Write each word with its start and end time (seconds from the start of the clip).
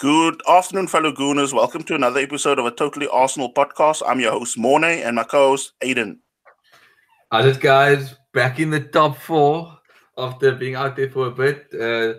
Good 0.00 0.42
afternoon, 0.48 0.88
fellow 0.88 1.12
Gooners. 1.12 1.52
Welcome 1.52 1.84
to 1.84 1.94
another 1.94 2.18
episode 2.18 2.58
of 2.58 2.66
a 2.66 2.72
Totally 2.72 3.06
Arsenal 3.12 3.52
podcast. 3.52 4.02
I'm 4.04 4.18
your 4.18 4.32
host, 4.32 4.58
Morne, 4.58 4.82
and 4.82 5.14
my 5.14 5.22
co 5.22 5.50
host, 5.50 5.74
Aiden. 5.84 6.18
How's 7.30 7.46
it, 7.46 7.60
guys? 7.60 8.16
Back 8.32 8.58
in 8.58 8.70
the 8.70 8.80
top 8.80 9.16
four 9.16 9.78
after 10.18 10.50
being 10.56 10.74
out 10.74 10.96
there 10.96 11.10
for 11.10 11.28
a 11.28 11.30
bit. 11.30 11.72
Uh, 11.72 12.14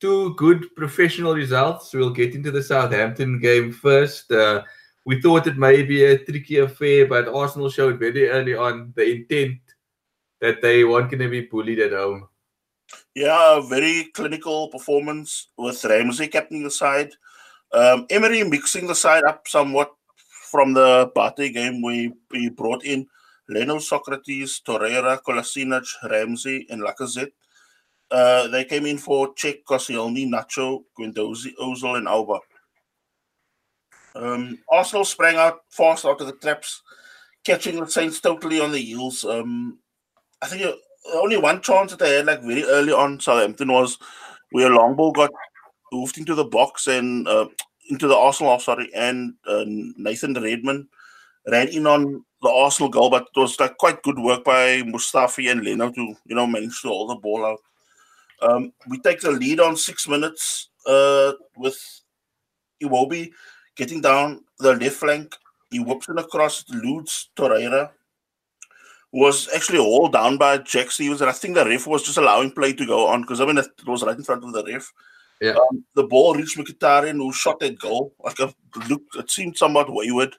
two 0.00 0.34
good 0.36 0.74
professional 0.76 1.34
results. 1.34 1.92
We'll 1.92 2.08
get 2.08 2.34
into 2.34 2.50
the 2.50 2.62
Southampton 2.62 3.38
game 3.38 3.70
first. 3.70 4.32
Uh, 4.32 4.62
we 5.04 5.20
thought 5.20 5.46
it 5.46 5.58
may 5.58 5.82
be 5.82 6.02
a 6.04 6.24
tricky 6.24 6.56
affair, 6.60 7.06
but 7.06 7.28
Arsenal 7.28 7.68
showed 7.68 7.98
very 7.98 8.30
early 8.30 8.54
on 8.54 8.94
the 8.96 9.16
intent 9.16 9.60
that 10.40 10.62
they 10.62 10.84
weren't 10.84 11.10
going 11.10 11.20
to 11.20 11.28
be 11.28 11.42
bullied 11.42 11.80
at 11.80 11.92
home. 11.92 12.29
Yeah, 13.14 13.60
very 13.68 14.04
clinical 14.14 14.68
performance 14.68 15.48
with 15.56 15.84
Ramsey 15.84 16.28
captaining 16.28 16.64
the 16.64 16.70
side. 16.70 17.10
Um, 17.72 18.06
Emery 18.10 18.42
mixing 18.44 18.86
the 18.86 18.94
side 18.94 19.24
up 19.24 19.46
somewhat 19.46 19.92
from 20.50 20.72
the 20.72 21.10
Bate 21.14 21.52
game. 21.54 21.82
We, 21.82 22.12
we 22.30 22.50
brought 22.50 22.84
in 22.84 23.06
Leno, 23.48 23.76
Sokratis, 23.76 24.62
Torreira, 24.62 25.20
Kolasinac, 25.22 25.86
Ramsey, 26.08 26.66
and 26.70 26.82
Lacazette. 26.82 27.32
Uh, 28.10 28.48
they 28.48 28.64
came 28.64 28.86
in 28.86 28.98
for 28.98 29.34
Cech, 29.34 29.62
Koscielny, 29.64 30.28
Nacho, 30.28 30.84
Guendouzi, 30.98 31.54
Ozil, 31.60 31.98
and 31.98 32.08
Auba. 32.08 32.40
Um, 34.14 34.58
Arsenal 34.68 35.04
sprang 35.04 35.36
out 35.36 35.60
fast 35.70 36.04
out 36.04 36.20
of 36.20 36.26
the 36.26 36.32
traps, 36.32 36.82
catching 37.44 37.78
the 37.78 37.88
Saints 37.88 38.20
totally 38.20 38.60
on 38.60 38.72
the 38.72 38.78
heels. 38.78 39.24
Um, 39.24 39.78
I 40.42 40.46
think 40.46 40.62
uh, 40.62 40.72
only 41.14 41.36
one 41.36 41.60
chance 41.60 41.90
that 41.90 41.98
they 42.00 42.16
had, 42.16 42.26
like 42.26 42.42
very 42.42 42.64
early 42.64 42.92
on, 42.92 43.20
Southampton 43.20 43.72
was 43.72 43.98
where 44.50 44.72
a 44.72 45.12
got 45.12 45.30
moved 45.92 46.18
into 46.18 46.34
the 46.34 46.44
box 46.44 46.86
and 46.86 47.26
uh, 47.26 47.46
into 47.88 48.06
the 48.06 48.16
Arsenal, 48.16 48.58
sorry, 48.58 48.90
and 48.94 49.34
uh, 49.46 49.64
Nathan 49.66 50.34
Redmond 50.34 50.86
ran 51.46 51.68
in 51.68 51.86
on 51.86 52.24
the 52.42 52.48
Arsenal 52.48 52.90
goal, 52.90 53.10
but 53.10 53.26
it 53.34 53.38
was 53.38 53.58
like 53.58 53.76
quite 53.76 54.02
good 54.02 54.18
work 54.18 54.44
by 54.44 54.82
Mustafi 54.82 55.50
and 55.50 55.62
Leno 55.62 55.90
to 55.90 56.14
you 56.26 56.34
know 56.34 56.46
manage 56.46 56.80
to 56.82 56.88
hold 56.88 57.10
the 57.10 57.16
ball 57.16 57.44
out. 57.44 57.60
Um, 58.42 58.72
we 58.88 58.98
take 58.98 59.20
the 59.20 59.30
lead 59.30 59.60
on 59.60 59.76
six 59.76 60.08
minutes 60.08 60.70
uh, 60.86 61.32
with 61.56 61.78
Iwobi 62.82 63.30
getting 63.76 64.00
down 64.00 64.44
the 64.58 64.74
left 64.74 64.96
flank. 64.96 65.36
He 65.70 65.78
whips 65.78 66.08
it 66.08 66.18
across 66.18 66.64
Lucas 66.70 67.30
Torreira, 67.36 67.90
was 69.12 69.48
actually 69.54 69.78
all 69.78 70.08
down 70.08 70.38
by 70.38 70.58
Jack 70.58 70.90
Stephens, 70.90 71.20
and 71.20 71.30
I 71.30 71.32
think 71.32 71.54
the 71.54 71.64
ref 71.64 71.86
was 71.86 72.02
just 72.02 72.18
allowing 72.18 72.52
play 72.52 72.72
to 72.72 72.86
go 72.86 73.06
on 73.06 73.22
because 73.22 73.40
I 73.40 73.46
mean 73.46 73.58
it 73.58 73.66
was 73.86 74.02
right 74.02 74.16
in 74.16 74.24
front 74.24 74.44
of 74.44 74.52
the 74.52 74.64
ref. 74.64 74.92
Yeah. 75.40 75.52
Um, 75.52 75.84
the 75.94 76.04
ball 76.04 76.34
reached 76.34 76.58
Mkhitaryan, 76.58 77.16
who 77.16 77.32
shot 77.32 77.60
that 77.60 77.78
goal. 77.78 78.14
Like 78.22 78.38
a, 78.38 78.52
look, 78.88 79.02
it 79.16 79.30
seemed 79.30 79.56
somewhat 79.56 79.92
wayward, 79.92 80.36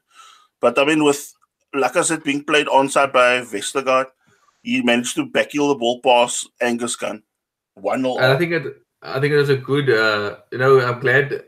but 0.60 0.78
I 0.80 0.86
mean 0.86 1.04
with 1.04 1.34
like 1.74 1.96
I 1.96 2.02
said, 2.02 2.24
being 2.24 2.44
played 2.44 2.68
onside 2.68 3.14
by 3.14 3.42
Vestergaard, 3.42 4.08
he 4.64 4.82
managed 4.82 5.16
to 5.16 5.26
backheel 5.26 5.70
the 5.70 5.76
ball 5.76 6.02
past 6.02 6.50
Angus 6.62 6.96
Gunn. 6.96 7.24
One 7.76 8.02
0 8.02 8.18
And 8.18 8.26
I 8.26 8.38
think 8.38 8.52
it, 8.52 8.64
I 9.02 9.20
think 9.20 9.34
it 9.34 9.38
was 9.38 9.50
a 9.50 9.58
good. 9.58 9.90
Uh, 9.90 10.38
you 10.52 10.58
know, 10.58 10.80
I'm 10.82 11.00
glad 11.00 11.44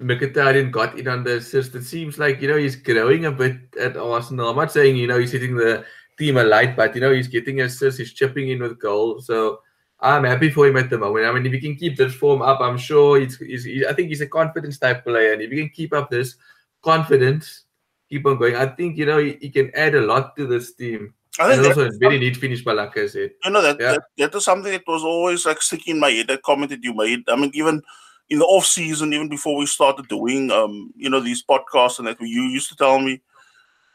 Mkhitaryan 0.00 0.70
got 0.70 0.98
in 0.98 1.08
on 1.08 1.24
the 1.24 1.36
assist. 1.36 1.74
It 1.74 1.84
seems 1.84 2.18
like 2.18 2.40
you 2.40 2.48
know 2.48 2.56
he's 2.56 2.76
growing 2.76 3.26
a 3.26 3.32
bit 3.32 3.56
at 3.80 3.96
Arsenal. 3.96 4.50
I'm 4.50 4.56
not 4.56 4.72
saying 4.72 4.96
you 4.96 5.06
know 5.06 5.18
he's 5.18 5.32
hitting 5.32 5.56
the 5.56 5.84
team 6.22 6.36
alight, 6.36 6.76
but 6.76 6.94
you 6.94 7.00
know 7.00 7.12
he's 7.12 7.28
getting 7.28 7.60
assists, 7.60 7.98
he's 7.98 8.12
chipping 8.12 8.50
in 8.50 8.62
with 8.62 8.78
goals. 8.78 9.26
So 9.26 9.60
I'm 10.00 10.24
happy 10.24 10.50
for 10.50 10.66
him 10.66 10.76
at 10.76 10.90
the 10.90 10.98
moment. 10.98 11.26
I 11.26 11.32
mean, 11.32 11.46
if 11.46 11.52
he 11.52 11.60
can 11.60 11.76
keep 11.76 11.96
this 11.96 12.14
form 12.14 12.42
up, 12.42 12.60
I'm 12.60 12.78
sure 12.78 13.20
he's, 13.20 13.36
he's, 13.38 13.64
he's 13.64 13.86
I 13.86 13.92
think 13.92 14.08
he's 14.08 14.20
a 14.20 14.26
confidence 14.26 14.78
type 14.78 15.04
player, 15.04 15.32
and 15.32 15.42
if 15.42 15.50
he 15.50 15.58
can 15.58 15.68
keep 15.70 15.92
up 15.92 16.10
this 16.10 16.36
confidence, 16.82 17.64
keep 18.08 18.26
on 18.26 18.38
going, 18.38 18.56
I 18.56 18.66
think 18.66 18.96
you 18.96 19.06
know 19.06 19.18
he, 19.18 19.38
he 19.40 19.50
can 19.50 19.70
add 19.74 19.94
a 19.94 20.00
lot 20.00 20.36
to 20.36 20.46
this 20.46 20.74
team. 20.74 21.14
I 21.38 21.48
think 21.48 21.58
And 21.58 21.66
also 21.66 21.88
a 21.88 21.98
very 21.98 22.18
neat 22.18 22.36
finish 22.36 22.62
by 22.62 22.72
Lacazette. 22.74 23.32
You 23.44 23.50
know 23.50 23.62
that, 23.62 23.80
Yeah. 23.80 23.92
that 23.92 24.02
that 24.18 24.34
is 24.34 24.44
something 24.44 24.70
that 24.70 24.86
was 24.86 25.02
always 25.02 25.46
like 25.46 25.62
sticking 25.62 25.94
in 25.96 26.00
my 26.00 26.10
head. 26.10 26.28
That 26.28 26.42
comment 26.42 26.70
that 26.70 26.84
you 26.84 26.94
made. 26.94 27.24
I 27.28 27.36
mean, 27.36 27.50
even 27.54 27.80
in 28.28 28.38
the 28.38 28.44
off 28.44 28.66
season, 28.66 29.12
even 29.12 29.28
before 29.28 29.56
we 29.56 29.66
started 29.66 30.08
doing 30.08 30.50
um, 30.50 30.92
you 30.96 31.08
know, 31.08 31.20
these 31.20 31.42
podcasts 31.42 31.98
and 31.98 32.06
that, 32.06 32.20
you 32.20 32.42
used 32.42 32.68
to 32.68 32.76
tell 32.76 32.98
me, 32.98 33.20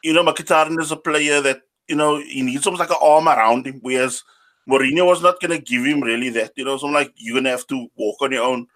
you 0.04 0.14
know, 0.14 0.24
Mkhitaryan 0.24 0.80
is 0.80 0.92
a 0.92 0.98
player 0.98 1.42
that 1.42 1.62
you 1.88 1.96
know 1.96 2.18
he 2.20 2.42
needs 2.42 2.66
almost 2.66 2.82
like 2.82 2.90
an 2.90 2.98
arm 3.02 3.28
around 3.28 3.66
him, 3.68 3.80
whereas 3.82 4.24
Mourinho 4.70 5.06
was 5.06 5.22
not 5.22 5.40
going 5.40 5.58
to 5.58 5.64
give 5.64 5.86
him 5.86 6.02
really 6.02 6.30
that. 6.32 6.52
You 6.56 6.66
know, 6.66 6.78
so 6.78 6.88
I'm 6.88 6.94
like, 6.94 7.14
you're 7.16 7.36
going 7.36 7.46
to 7.46 7.52
have 7.52 7.68
to 7.68 7.88
walk 7.96 8.22
on 8.22 8.32
your 8.34 8.44
own. 8.44 8.68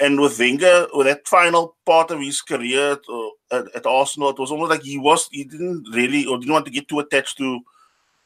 And 0.00 0.20
with 0.20 0.38
Wenger, 0.38 0.86
with 0.94 1.06
that 1.08 1.26
final 1.26 1.76
part 1.84 2.10
of 2.12 2.20
his 2.20 2.40
career 2.40 2.92
at, 2.92 3.00
uh, 3.08 3.28
at, 3.50 3.76
at 3.76 3.86
Arsenal, 3.86 4.30
it 4.30 4.38
was 4.38 4.50
almost 4.52 4.70
like 4.70 4.82
he 4.82 4.98
was 4.98 5.28
he 5.32 5.44
didn't 5.44 5.88
really 5.92 6.24
or 6.26 6.38
didn't 6.38 6.52
want 6.52 6.64
to 6.66 6.70
get 6.70 6.86
too 6.88 7.00
attached 7.00 7.36
to 7.38 7.60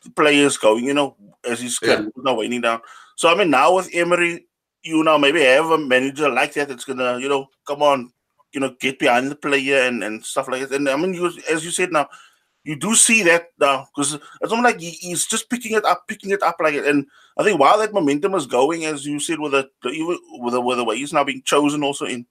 the 0.05 0.11
players 0.11 0.57
going, 0.59 0.85
you 0.85 0.95
know, 0.95 1.17
as 1.49 1.61
his 1.61 1.79
Yeah. 1.81 1.97
career 1.97 2.11
was 2.15 2.25
now 2.25 2.35
winding 2.35 2.61
down. 2.61 2.81
So 3.17 3.29
I 3.31 3.35
mean, 3.35 3.51
now 3.51 3.75
with 3.75 3.89
Emery, 3.95 4.47
you 4.83 5.03
know, 5.03 5.19
maybe 5.19 5.43
have 5.43 5.67
a 5.71 5.79
manager 5.79 6.29
like 6.29 6.53
that 6.55 6.69
that's 6.69 6.85
gonna, 6.85 7.19
you 7.19 7.29
know, 7.29 7.49
come 7.67 7.83
on, 7.83 8.13
you 8.53 8.61
know, 8.61 8.75
get 8.81 8.99
behind 8.99 9.31
the 9.31 9.37
player 9.37 9.83
and, 9.83 10.03
and 10.05 10.25
stuff 10.25 10.49
like 10.49 10.69
that. 10.69 10.73
And 10.73 10.89
I 10.89 10.97
mean, 10.97 11.15
you, 11.15 11.31
as 11.51 11.65
you 11.65 11.71
said 11.71 11.93
now, 11.93 12.09
you 12.65 12.77
do 12.77 12.95
see 12.95 13.23
that 13.25 13.49
now 13.59 13.89
because 13.95 14.15
it's 14.15 14.53
almost 14.53 14.65
like 14.75 14.81
he, 14.81 14.91
he's 14.91 15.27
just 15.27 15.51
picking 15.51 15.77
it 15.77 15.85
up, 15.85 16.07
picking 16.07 16.31
it 16.31 16.43
up 16.43 16.57
like 16.61 16.75
it. 16.75 16.87
And 16.87 17.07
I 17.37 17.43
think 17.43 17.59
while 17.59 17.79
that 17.79 17.93
momentum 17.93 18.35
is 18.35 18.47
going, 18.47 18.85
as 18.85 19.05
you 19.05 19.19
said, 19.19 19.41
with 19.41 19.53
the, 19.53 19.69
with 19.83 20.53
the, 20.53 20.61
with 20.61 20.77
the 20.79 20.85
way 20.85 20.97
he's 20.97 21.13
now 21.13 21.25
being 21.25 21.43
chosen 21.45 21.83
also 21.83 22.05
in, 22.05 22.27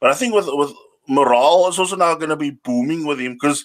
but 0.00 0.10
I 0.10 0.14
think 0.14 0.34
with 0.34 0.46
with 0.48 0.72
morale 1.08 1.68
is 1.68 1.78
also 1.78 1.96
now 1.96 2.14
going 2.16 2.30
to 2.30 2.36
be 2.36 2.50
booming 2.50 3.06
with 3.06 3.20
him 3.20 3.34
because 3.34 3.64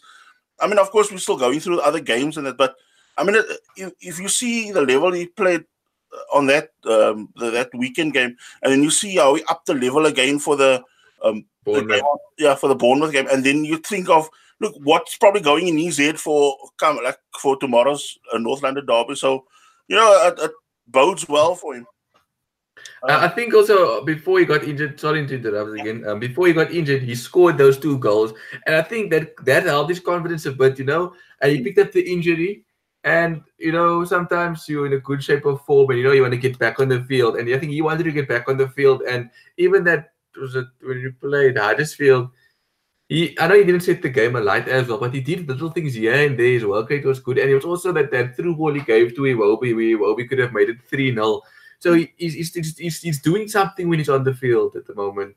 I 0.59 0.67
mean, 0.67 0.77
of 0.77 0.91
course, 0.91 1.11
we're 1.11 1.17
still 1.17 1.37
going 1.37 1.59
through 1.59 1.81
other 1.81 1.99
games 1.99 2.37
and 2.37 2.45
that, 2.45 2.57
but 2.57 2.75
I 3.17 3.23
mean, 3.23 3.35
if, 3.75 3.91
if 3.99 4.19
you 4.19 4.27
see 4.29 4.71
the 4.71 4.81
level 4.81 5.11
he 5.11 5.25
played 5.25 5.65
uh, 6.13 6.37
on 6.37 6.45
that 6.47 6.69
um, 6.85 7.29
the, 7.35 7.49
that 7.49 7.69
weekend 7.73 8.13
game, 8.13 8.37
and 8.61 8.71
then 8.71 8.83
you 8.83 8.91
see 8.91 9.15
how 9.15 9.35
he 9.35 9.43
upped 9.49 9.65
the 9.65 9.73
level 9.73 10.05
again 10.05 10.39
for 10.39 10.55
the 10.55 10.83
um, 11.23 11.45
the 11.65 11.81
game, 11.81 12.03
yeah, 12.37 12.55
for 12.55 12.67
the 12.67 12.75
Bournemouth 12.75 13.11
game, 13.11 13.27
and 13.31 13.43
then 13.43 13.65
you 13.65 13.77
think 13.77 14.09
of 14.09 14.29
look 14.61 14.75
what's 14.83 15.17
probably 15.17 15.41
going 15.41 15.67
in 15.67 15.77
his 15.77 15.97
head 15.97 16.19
for 16.19 16.55
come 16.77 16.99
like 17.03 17.17
for 17.39 17.57
tomorrow's 17.57 18.17
uh, 18.33 18.38
North 18.38 18.63
London 18.63 18.85
derby. 18.85 19.16
So 19.16 19.45
you 19.88 19.95
know, 19.97 20.27
it, 20.27 20.39
it 20.39 20.51
bodes 20.88 21.27
well 21.27 21.55
for 21.55 21.75
him. 21.75 21.85
I 23.03 23.25
I 23.25 23.27
think 23.27 23.53
also 23.53 24.05
before 24.05 24.39
he 24.39 24.45
got 24.45 24.63
injured, 24.63 24.99
sorry 24.99 25.25
to 25.25 25.35
interrupt 25.35 25.79
again. 25.79 26.07
Um, 26.07 26.19
before 26.19 26.47
he 26.47 26.53
got 26.53 26.72
injured, 26.72 27.01
he 27.01 27.16
scored 27.16 27.57
those 27.57 27.77
two 27.79 27.97
goals, 27.97 28.33
and 28.66 28.75
I 28.75 28.81
think 28.81 29.11
that 29.11 29.35
that 29.45 29.66
helped 29.66 29.89
his 29.89 29.99
confidence 29.99 30.45
a 30.45 30.51
bit, 30.51 30.79
you 30.79 30.85
know. 30.85 31.13
And 31.41 31.51
he 31.51 31.61
picked 31.61 31.79
up 31.79 31.91
the 31.91 32.01
injury, 32.01 32.63
and 33.03 33.41
you 33.57 33.72
know 33.72 34.05
sometimes 34.05 34.69
you're 34.69 34.85
in 34.85 34.93
a 34.93 34.99
good 34.99 35.23
shape 35.23 35.45
of 35.45 35.66
form, 35.66 35.89
and 35.89 35.99
you 35.99 36.05
know 36.05 36.13
you 36.13 36.22
want 36.22 36.33
to 36.33 36.47
get 36.47 36.59
back 36.59 36.79
on 36.79 36.89
the 36.89 37.03
field. 37.03 37.35
And 37.35 37.49
I 37.53 37.57
think 37.57 37.72
he 37.72 37.81
wanted 37.81 38.03
to 38.03 38.11
get 38.11 38.29
back 38.29 38.47
on 38.47 38.57
the 38.57 38.69
field, 38.69 39.01
and 39.01 39.29
even 39.57 39.83
that 39.85 40.13
was 40.39 40.55
it 40.55 40.67
when 40.81 40.99
you 40.99 41.13
played 41.19 41.57
Huddersfield. 41.57 42.29
He, 43.11 43.38
I 43.38 43.47
know 43.47 43.57
he 43.57 43.66
didn't 43.66 43.81
set 43.81 44.01
the 44.01 44.09
game 44.09 44.38
alight 44.38 44.69
as 44.69 44.88
well, 44.88 44.97
but 44.97 45.13
he 45.13 45.19
did 45.19 45.45
little 45.45 45.69
things 45.69 45.95
here 45.95 46.13
and 46.13 46.39
there. 46.39 46.53
His 46.53 46.63
work 46.63 46.89
rate 46.89 47.03
was 47.03 47.19
good, 47.19 47.38
and 47.39 47.49
it 47.49 47.55
was 47.55 47.66
also 47.66 47.91
that 47.91 48.09
that 48.11 48.38
through 48.38 48.55
ball 48.55 48.73
he 48.73 48.79
gave 48.79 49.16
to 49.16 49.22
Iwobi, 49.23 49.75
where 49.75 49.97
Iwobi 49.97 50.29
could 50.29 50.39
have 50.39 50.53
made 50.53 50.69
it 50.69 50.81
three 50.89 51.13
0 51.13 51.41
so 51.81 51.94
he, 51.94 52.13
he's, 52.16 52.53
he's, 52.53 52.77
he's, 52.77 53.01
he's 53.01 53.22
doing 53.22 53.47
something 53.47 53.89
when 53.89 53.97
he's 53.97 54.07
on 54.07 54.23
the 54.23 54.35
field 54.35 54.75
at 54.75 54.85
the 54.85 54.94
moment. 54.94 55.35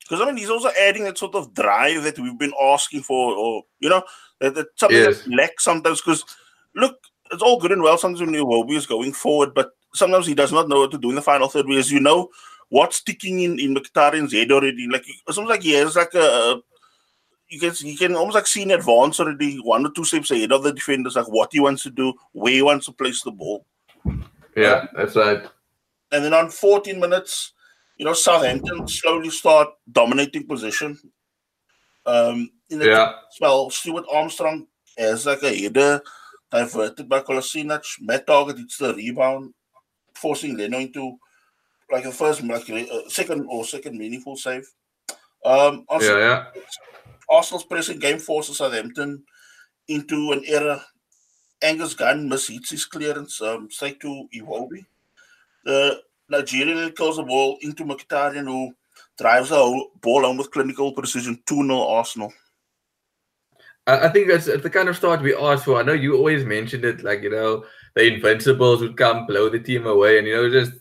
Because 0.00 0.20
I 0.20 0.26
mean, 0.26 0.36
he's 0.36 0.50
also 0.50 0.68
adding 0.80 1.04
that 1.04 1.16
sort 1.16 1.36
of 1.36 1.54
drive 1.54 2.02
that 2.02 2.18
we've 2.18 2.38
been 2.38 2.52
asking 2.60 3.02
for, 3.02 3.34
or 3.36 3.62
you 3.78 3.88
know, 3.88 4.02
that, 4.40 4.54
that 4.56 4.66
something 4.74 4.98
Yes. 4.98 5.22
that 5.22 5.30
lacks 5.32 5.62
sometimes. 5.62 6.02
Because 6.02 6.24
look, 6.74 6.98
it's 7.30 7.42
all 7.42 7.60
good 7.60 7.72
and 7.72 7.82
well 7.82 7.96
sometimes 7.98 8.20
when 8.20 8.34
Iwobi 8.34 8.76
is 8.76 8.84
going 8.86 9.12
forward, 9.12 9.54
but 9.54 9.70
sometimes 9.94 10.26
he 10.26 10.34
does 10.34 10.52
not 10.52 10.68
know 10.68 10.80
what 10.80 10.90
to 10.90 10.98
do 10.98 11.10
in 11.10 11.14
the 11.14 11.22
final 11.22 11.48
third. 11.48 11.66
Whereas 11.66 11.90
you 11.90 12.00
know 12.00 12.30
what's 12.68 12.96
sticking 12.96 13.40
in 13.40 13.58
in 13.60 13.74
Mkhitaryan's 13.74 14.32
head 14.32 14.50
already. 14.50 14.88
Like 14.88 15.04
it's 15.06 15.38
almost 15.38 15.50
like 15.50 15.62
he 15.62 15.72
has 15.74 15.96
like 15.96 16.14
a. 16.14 16.60
You 17.48 17.60
can 17.60 17.72
you 17.80 17.96
can 17.96 18.16
almost 18.16 18.34
like 18.34 18.46
see 18.46 18.62
in 18.62 18.72
advance 18.72 19.20
already 19.20 19.56
one 19.58 19.86
or 19.86 19.92
two 19.92 20.04
steps 20.04 20.30
ahead 20.30 20.52
of 20.52 20.64
the 20.64 20.72
defenders, 20.72 21.16
like 21.16 21.28
what 21.28 21.52
he 21.52 21.60
wants 21.60 21.82
to 21.84 21.90
do, 21.90 22.12
where 22.32 22.52
he 22.52 22.62
wants 22.62 22.86
to 22.86 22.92
place 22.92 23.22
the 23.22 23.30
ball. 23.30 23.64
Yeah, 24.56 24.86
that's 24.96 25.14
right. 25.14 25.44
And 26.12 26.24
then 26.24 26.34
on 26.34 26.50
14 26.50 26.98
minutes, 26.98 27.52
you 27.96 28.04
know, 28.04 28.14
Southampton 28.14 28.88
slowly 28.88 29.30
start 29.30 29.68
dominating 29.90 30.46
position. 30.46 30.98
Um, 32.04 32.50
in 32.70 32.78
the 32.78 32.86
Yeah, 32.86 33.12
well, 33.40 33.70
Stuart 33.70 34.04
Armstrong 34.10 34.66
has 34.96 35.26
like 35.26 35.42
a 35.42 35.54
header 35.54 36.00
diverted 36.50 37.08
by 37.08 37.20
Kolasinac. 37.20 37.84
Matt 38.00 38.26
Targett 38.26 38.58
hits 38.58 38.78
the 38.78 38.94
rebound, 38.94 39.52
forcing 40.14 40.56
Leno 40.56 40.78
into 40.78 41.18
like 41.90 42.04
a 42.04 42.12
first, 42.12 42.42
like 42.42 42.68
uh, 42.70 43.08
second 43.08 43.46
or 43.48 43.64
second 43.64 43.98
meaningful 43.98 44.36
save. 44.36 44.68
Um, 45.44 45.84
yeah, 46.00 46.18
yeah. 46.18 46.44
Arsenal's 47.28 47.64
pressing 47.64 47.98
game 47.98 48.18
forces 48.18 48.58
Southampton 48.58 49.22
into 49.88 50.32
an 50.32 50.42
error. 50.46 50.80
Angus 51.62 51.94
Gunn 51.94 52.28
mishits 52.28 52.70
his 52.70 52.84
clearance 52.84 53.40
um, 53.40 53.70
straight 53.70 53.98
to 54.00 54.28
Iwobi. 54.34 54.84
The 55.64 56.00
Nigerian 56.28 56.92
kills 56.92 57.16
the 57.16 57.22
ball 57.22 57.56
into 57.62 57.84
Mkhitaryan, 57.84 58.44
who 58.44 58.74
drives 59.18 59.48
the 59.48 59.84
ball 60.00 60.22
home 60.22 60.36
with 60.36 60.50
clinical 60.50 60.92
precision. 60.92 61.42
2 61.46 61.66
0 61.66 61.80
Arsenal. 61.80 62.32
I 63.88 64.08
think 64.08 64.28
that's 64.28 64.46
the 64.46 64.70
kind 64.70 64.88
of 64.88 64.96
start 64.96 65.22
we 65.22 65.34
asked 65.34 65.64
for. 65.64 65.78
I 65.78 65.84
know 65.84 65.92
you 65.92 66.16
always 66.16 66.44
mentioned 66.44 66.84
it, 66.84 67.04
like 67.04 67.22
you 67.22 67.30
know, 67.30 67.64
the 67.94 68.12
Invincibles 68.12 68.80
would 68.80 68.96
come 68.96 69.26
blow 69.26 69.48
the 69.48 69.60
team 69.60 69.86
away, 69.86 70.18
and 70.18 70.26
you 70.26 70.34
know, 70.34 70.50
just 70.50 70.72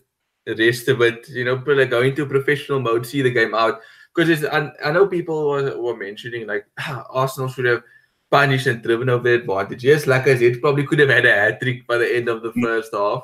the 0.45 0.55
rest 0.55 0.87
of 0.87 1.01
it, 1.01 1.29
you 1.29 1.45
know, 1.45 1.61
like 1.67 1.91
go 1.91 2.01
into 2.01 2.25
professional 2.25 2.79
mode, 2.79 3.05
see 3.05 3.21
the 3.21 3.29
game 3.29 3.53
out. 3.53 3.79
Because 4.15 4.45
I, 4.45 4.71
I 4.83 4.91
know 4.91 5.07
people 5.07 5.49
were, 5.49 5.77
were 5.77 5.97
mentioning 5.97 6.47
like 6.47 6.65
Arsenal 7.09 7.49
should 7.49 7.65
have 7.65 7.83
punished 8.31 8.67
and 8.67 8.81
driven 8.81 9.09
over 9.09 9.23
the 9.23 9.35
advantage. 9.35 9.83
Yes, 9.83 10.07
like 10.07 10.27
I 10.27 10.37
said, 10.37 10.61
probably 10.61 10.85
could 10.85 10.99
have 10.99 11.09
had 11.09 11.25
a 11.25 11.33
hat 11.33 11.61
trick 11.61 11.85
by 11.85 11.97
the 11.97 12.15
end 12.15 12.29
of 12.29 12.41
the 12.41 12.51
mm. 12.51 12.63
first 12.63 12.93
half. 12.93 13.23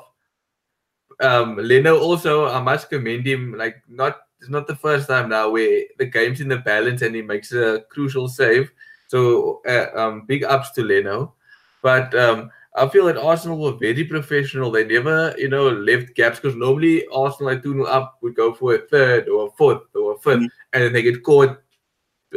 Um, 1.20 1.56
Leno 1.56 1.98
also, 1.98 2.46
I 2.46 2.60
must 2.60 2.90
commend 2.90 3.26
him. 3.26 3.54
Like, 3.56 3.82
not 3.88 4.20
it's 4.40 4.50
not 4.50 4.66
the 4.66 4.76
first 4.76 5.08
time 5.08 5.28
now 5.28 5.50
where 5.50 5.84
the 5.98 6.06
game's 6.06 6.40
in 6.40 6.48
the 6.48 6.58
balance 6.58 7.00
and 7.02 7.14
he 7.14 7.22
makes 7.22 7.52
a 7.52 7.84
crucial 7.90 8.28
save. 8.28 8.72
So, 9.06 9.60
uh, 9.68 9.86
um, 9.94 10.26
big 10.26 10.42
ups 10.42 10.72
to 10.72 10.82
Leno. 10.82 11.34
But 11.80 12.14
um, 12.14 12.50
I 12.74 12.88
feel 12.88 13.04
that 13.06 13.18
Arsenal 13.18 13.58
were 13.58 13.72
very 13.72 14.04
professional. 14.04 14.70
They 14.70 14.84
never, 14.84 15.34
you 15.36 15.48
know, 15.48 15.68
left 15.68 16.14
gaps 16.14 16.40
because 16.40 16.56
normally 16.56 17.06
Arsenal 17.08 17.52
at 17.52 17.62
2 17.62 17.86
up 17.86 18.18
would 18.22 18.34
go 18.34 18.54
for 18.54 18.74
a 18.74 18.78
third 18.78 19.28
or 19.28 19.48
a 19.48 19.50
fourth 19.52 19.82
or 19.94 20.12
a 20.12 20.18
5th 20.18 20.36
mm-hmm. 20.36 20.46
and 20.72 20.82
then 20.82 20.92
they 20.92 21.02
get 21.02 21.22
caught 21.22 21.58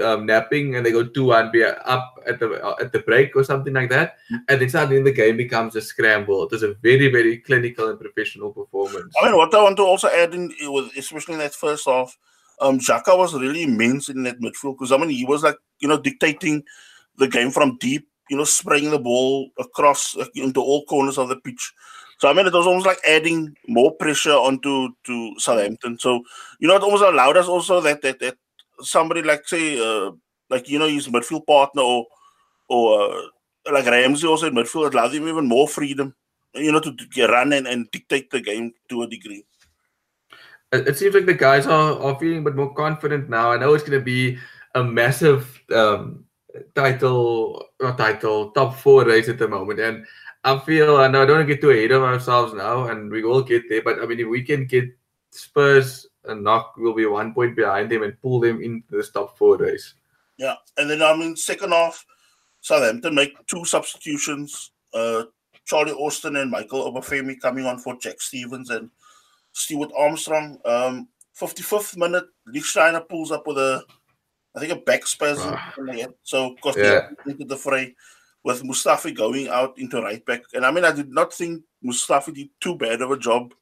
um, 0.04 0.26
napping 0.26 0.76
and 0.76 0.86
they 0.86 0.92
go 0.92 1.06
2 1.06 1.24
1 1.24 1.52
be 1.52 1.64
up 1.64 2.20
at 2.28 2.40
the 2.40 2.62
uh, 2.62 2.76
at 2.82 2.92
the 2.92 3.00
break 3.00 3.34
or 3.36 3.46
something 3.46 3.74
like 3.74 3.90
that. 3.90 4.16
Mm-hmm. 4.32 4.36
And 4.50 4.62
then 4.62 4.70
suddenly 4.70 5.02
the 5.04 5.14
game 5.14 5.38
becomes 5.38 5.76
a 5.78 5.82
scramble. 5.82 6.44
It 6.44 6.52
was 6.52 6.64
a 6.64 6.74
very, 6.76 7.10
very 7.10 7.38
clinical 7.38 7.90
and 7.90 8.00
professional 8.00 8.52
performance. 8.52 9.14
I 9.22 9.28
mean, 9.28 9.38
what 9.38 9.54
I 9.56 9.64
want 9.64 9.78
to 9.78 9.84
also 9.84 10.10
add 10.10 10.34
in, 10.34 10.54
with, 10.64 10.92
especially 10.98 11.36
in 11.36 11.40
that 11.40 11.54
first 11.54 11.86
half, 11.88 12.18
um, 12.60 12.80
Xhaka 12.80 13.18
was 13.18 13.34
really 13.34 13.64
immense 13.64 14.10
in 14.10 14.24
that 14.24 14.42
midfield 14.42 14.76
because 14.78 14.92
I 14.92 14.98
mean, 14.98 15.10
he 15.10 15.26
was 15.26 15.44
like, 15.44 15.58
you 15.80 15.88
know, 15.88 16.00
dictating 16.00 16.64
the 17.18 17.30
game 17.30 17.52
from 17.52 17.78
deep 17.78 18.10
you 18.30 18.38
know, 18.38 18.44
spraying 18.44 18.92
the 18.92 19.00
ball 19.00 19.50
across 19.60 20.16
into 20.36 20.62
all 20.62 20.86
corners 20.86 21.18
of 21.18 21.30
the 21.30 21.38
pitch. 21.38 21.74
So 22.18 22.30
I 22.30 22.34
mean, 22.34 22.48
it 22.48 22.54
was 22.54 22.68
almost 22.68 22.86
like 22.86 23.00
adding 23.08 23.56
more 23.68 23.94
pressure 23.94 24.32
onto 24.32 24.90
to 25.04 25.34
Southampton. 25.38 26.00
So 26.00 26.24
you 26.60 26.68
know, 26.68 26.76
it 26.76 26.84
almost 26.84 27.04
allowed 27.04 27.38
us 27.38 27.48
also 27.48 27.82
that 27.82 28.02
that, 28.02 28.20
that 28.20 28.38
somebody 28.80 29.22
like 29.22 29.48
say, 29.48 29.80
uh, 29.80 30.12
like 30.50 30.70
you 30.70 30.80
know, 30.80 30.88
his 30.88 31.08
midfield 31.08 31.46
partner 31.46 31.82
or 31.82 32.06
or 32.70 33.02
uh, 33.04 33.22
like 33.72 33.86
Ramsey 33.86 34.28
also 34.28 34.48
in 34.48 34.56
midfield 34.56 34.94
allowed 34.94 35.14
him 35.14 35.28
even 35.28 35.48
more 35.48 35.68
freedom, 35.68 36.16
you 36.54 36.72
know, 36.72 36.80
to, 36.80 36.96
to 36.96 37.28
run 37.28 37.54
and, 37.54 37.68
and 37.68 37.90
dictate 37.92 38.30
the 38.32 38.42
game 38.42 38.74
to 38.90 39.04
a 39.04 39.08
degree. 39.08 39.46
It 40.72 40.98
seems 40.98 41.16
like 41.16 41.26
the 41.26 41.34
guys 41.34 41.68
are, 41.68 42.00
are 42.02 42.20
feeling 42.20 42.40
a 42.40 42.42
bit 42.42 42.56
more 42.56 42.74
confident 42.74 43.30
now. 43.30 43.52
I 43.52 43.58
know 43.58 43.74
it's 43.74 43.84
going 43.84 44.00
to 44.00 44.04
be 44.04 44.38
a 44.74 44.84
massive 44.84 45.62
um, 45.74 46.26
title, 46.74 47.66
not 47.82 47.98
title, 47.98 48.52
top 48.52 48.76
four 48.76 49.06
race 49.06 49.30
at 49.30 49.40
the 49.40 49.48
moment. 49.48 49.80
And 49.80 50.06
I 50.44 50.60
feel, 50.60 50.98
know 51.10 51.24
I 51.24 51.26
don't 51.26 51.48
get 51.48 51.62
too 51.62 51.72
ahead 51.72 51.92
of 51.92 52.04
ourselves 52.04 52.54
now, 52.54 52.88
and 52.88 53.12
we 53.12 53.24
will 53.24 53.44
get 53.44 53.64
there. 53.70 53.82
But 53.82 54.02
I 54.02 54.06
mean, 54.06 54.20
if 54.20 54.28
we 54.28 54.44
can 54.44 54.66
get 54.66 54.86
Spurs 55.32 56.08
and 56.26 56.44
knock, 56.44 56.76
we'll 56.78 56.94
be 56.94 57.06
one 57.06 57.34
point 57.34 57.56
behind 57.56 57.90
them 57.90 58.04
and 58.04 58.20
pull 58.22 58.40
them 58.40 58.62
into 58.62 58.98
this 58.98 59.12
top 59.12 59.38
four 59.38 59.58
race. 59.58 59.96
Yeah, 60.38 60.56
and 60.78 60.90
then 60.90 61.02
I 61.02 61.16
mean, 61.16 61.36
second 61.36 61.72
half, 61.72 62.06
Southampton 62.62 63.16
make 63.16 63.34
two 63.48 63.66
substitutions. 63.66 64.72
Uh, 64.94 65.24
Charlie 65.66 65.94
Austin 65.94 66.36
and 66.36 66.52
Michael 66.52 66.92
Obafemi 66.92 67.40
coming 67.40 67.66
on 67.66 67.80
for 67.80 67.98
Jack 67.98 68.22
Stephens 68.22 68.70
and 68.70 68.90
Stuart 69.54 69.92
Armstrong. 69.98 70.60
Um, 70.66 71.08
55th 71.40 71.98
minute, 71.98 72.26
Lichtsteiner 72.48 73.08
pulls 73.08 73.32
up 73.32 73.48
with 73.48 73.58
a 73.58 73.84
I 74.56 74.60
think 74.60 74.72
a 74.72 74.78
back 74.78 75.06
spasm. 75.06 75.54
Uh, 75.54 76.08
so 76.24 76.56
got 76.62 76.78
yeah. 76.78 77.10
into 77.26 77.46
the 77.46 77.58
fray 77.58 77.96
with 78.44 78.64
Mustafi 78.64 79.16
going 79.16 79.50
out 79.50 79.78
into 79.78 80.02
right 80.02 80.24
back. 80.26 80.44
And 80.54 80.66
I 80.66 80.72
mean, 80.72 80.86
I 80.86 80.92
did 80.92 81.10
not 81.10 81.34
think 81.34 81.64
Mustafi 81.84 82.34
did 82.34 82.50
too 82.62 82.76
bad 82.76 83.02
of 83.02 83.12
a 83.12 83.18
job. 83.18 83.54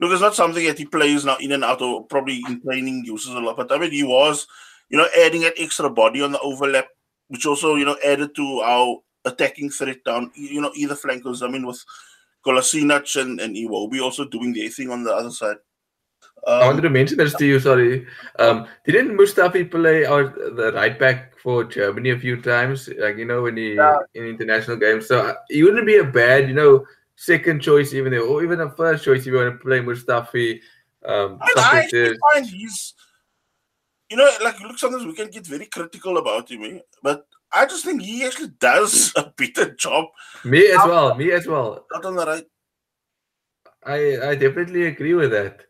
Look, 0.00 0.12
it's 0.12 0.20
not 0.20 0.34
something 0.34 0.64
that 0.66 0.78
he 0.78 0.84
plays 0.84 1.24
now 1.24 1.36
in 1.38 1.52
and 1.52 1.64
out 1.64 1.80
or 1.80 2.04
probably 2.04 2.42
in 2.48 2.60
training 2.60 3.04
uses 3.04 3.34
a 3.34 3.38
lot. 3.38 3.56
But 3.56 3.70
I 3.72 3.78
mean, 3.78 3.92
he 3.92 4.02
was, 4.02 4.46
you 4.88 4.98
know, 4.98 5.06
adding 5.18 5.44
an 5.44 5.52
extra 5.56 5.88
body 5.88 6.22
on 6.22 6.32
the 6.32 6.40
overlap, 6.40 6.88
which 7.28 7.46
also, 7.46 7.76
you 7.76 7.84
know, 7.84 7.96
added 8.04 8.34
to 8.34 8.60
our 8.60 8.98
attacking 9.24 9.70
threat 9.70 10.02
down, 10.04 10.32
you 10.34 10.60
know, 10.60 10.72
either 10.74 10.96
flankers. 10.96 11.42
I 11.42 11.48
mean, 11.48 11.66
with 11.66 11.84
Kolasinac 12.44 13.20
and, 13.20 13.40
and 13.40 13.54
Iwobi 13.54 14.02
also 14.02 14.24
doing 14.24 14.52
their 14.52 14.70
thing 14.70 14.90
on 14.90 15.04
the 15.04 15.14
other 15.14 15.30
side. 15.30 15.56
Um, 16.46 16.62
I 16.62 16.66
wanted 16.66 16.82
to 16.82 16.90
mention 16.90 17.18
this 17.18 17.34
to 17.34 17.44
you. 17.44 17.60
Sorry, 17.60 18.06
um, 18.38 18.66
didn't 18.86 19.16
Mustafi 19.16 19.70
play 19.70 20.06
out 20.06 20.34
the 20.34 20.72
right 20.74 20.98
back 20.98 21.38
for 21.38 21.64
Germany 21.64 22.10
a 22.10 22.18
few 22.18 22.40
times? 22.40 22.88
Like 22.98 23.18
you 23.18 23.26
know, 23.26 23.42
when 23.42 23.56
he 23.56 23.74
yeah. 23.74 23.98
in 24.14 24.24
international 24.24 24.78
games, 24.78 25.06
so 25.06 25.20
uh, 25.20 25.34
he 25.48 25.62
wouldn't 25.62 25.86
be 25.86 25.98
a 25.98 26.04
bad, 26.04 26.48
you 26.48 26.54
know, 26.54 26.86
second 27.16 27.60
choice 27.60 27.92
even 27.92 28.12
though, 28.12 28.26
or 28.26 28.42
even 28.42 28.60
a 28.60 28.70
first 28.70 29.04
choice 29.04 29.20
if 29.20 29.26
you 29.26 29.34
want 29.34 29.52
to 29.52 29.64
play 29.64 29.80
Mustafi. 29.80 30.60
Um, 31.04 31.38
I, 31.40 31.88
I 31.92 32.14
find 32.32 32.46
he's, 32.46 32.94
you 34.10 34.16
know, 34.16 34.30
like 34.42 34.60
look, 34.60 34.78
sometimes 34.78 35.04
we 35.04 35.14
can 35.14 35.28
get 35.28 35.46
very 35.46 35.66
critical 35.66 36.16
about 36.18 36.50
him, 36.50 36.64
eh? 36.64 36.78
but 37.02 37.26
I 37.52 37.66
just 37.66 37.84
think 37.84 38.00
he 38.00 38.24
actually 38.24 38.52
does 38.58 39.12
a 39.16 39.32
better 39.36 39.74
job. 39.74 40.06
Me 40.44 40.68
as 40.68 40.78
well. 40.86 41.14
Me 41.14 41.32
as 41.32 41.46
well. 41.46 41.84
Not 41.92 42.04
on 42.06 42.16
the 42.16 42.24
right. 42.24 42.46
I 43.84 44.30
I 44.30 44.34
definitely 44.34 44.86
agree 44.86 45.14
with 45.14 45.30
that 45.32 45.64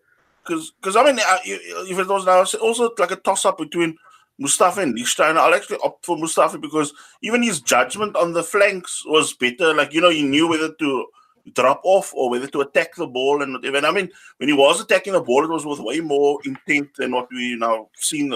because 0.50 0.73
because 0.81 0.97
I 0.97 1.05
mean, 1.05 1.19
uh, 1.19 1.38
if 1.44 1.99
it 1.99 2.08
was 2.08 2.26
now 2.26 2.44
also 2.61 2.91
like 2.99 3.12
a 3.12 3.17
toss 3.17 3.44
up 3.44 3.58
between 3.58 3.97
Mustafi 4.41 4.82
and 4.82 4.97
Lichtsteiner, 4.97 5.37
I'll 5.37 5.55
actually 5.55 5.79
opt 5.85 6.05
for 6.05 6.17
Mustafi 6.17 6.61
because 6.61 6.93
even 7.23 7.43
his 7.43 7.61
judgment 7.61 8.17
on 8.17 8.32
the 8.32 8.43
flanks 8.43 9.02
was 9.06 9.32
better. 9.35 9.75
Like 9.75 9.93
you 9.93 10.00
know, 10.00 10.11
he 10.11 10.23
knew 10.23 10.49
whether 10.49 10.73
to 10.73 11.06
drop 11.55 11.81
off 11.85 12.12
or 12.14 12.31
whether 12.31 12.47
to 12.49 12.61
attack 12.61 12.94
the 12.97 13.06
ball 13.06 13.43
and 13.43 13.52
whatever. 13.52 13.76
And 13.76 13.87
I 13.87 13.93
mean, 13.93 14.11
when 14.38 14.49
he 14.49 14.55
was 14.55 14.81
attacking 14.81 15.12
the 15.12 15.20
ball, 15.20 15.44
it 15.44 15.50
was 15.50 15.64
with 15.64 15.79
way 15.81 16.00
more 16.00 16.38
intent 16.44 16.88
than 16.96 17.12
what 17.12 17.29
we 17.31 17.56
now 17.56 17.88
seen 17.94 18.35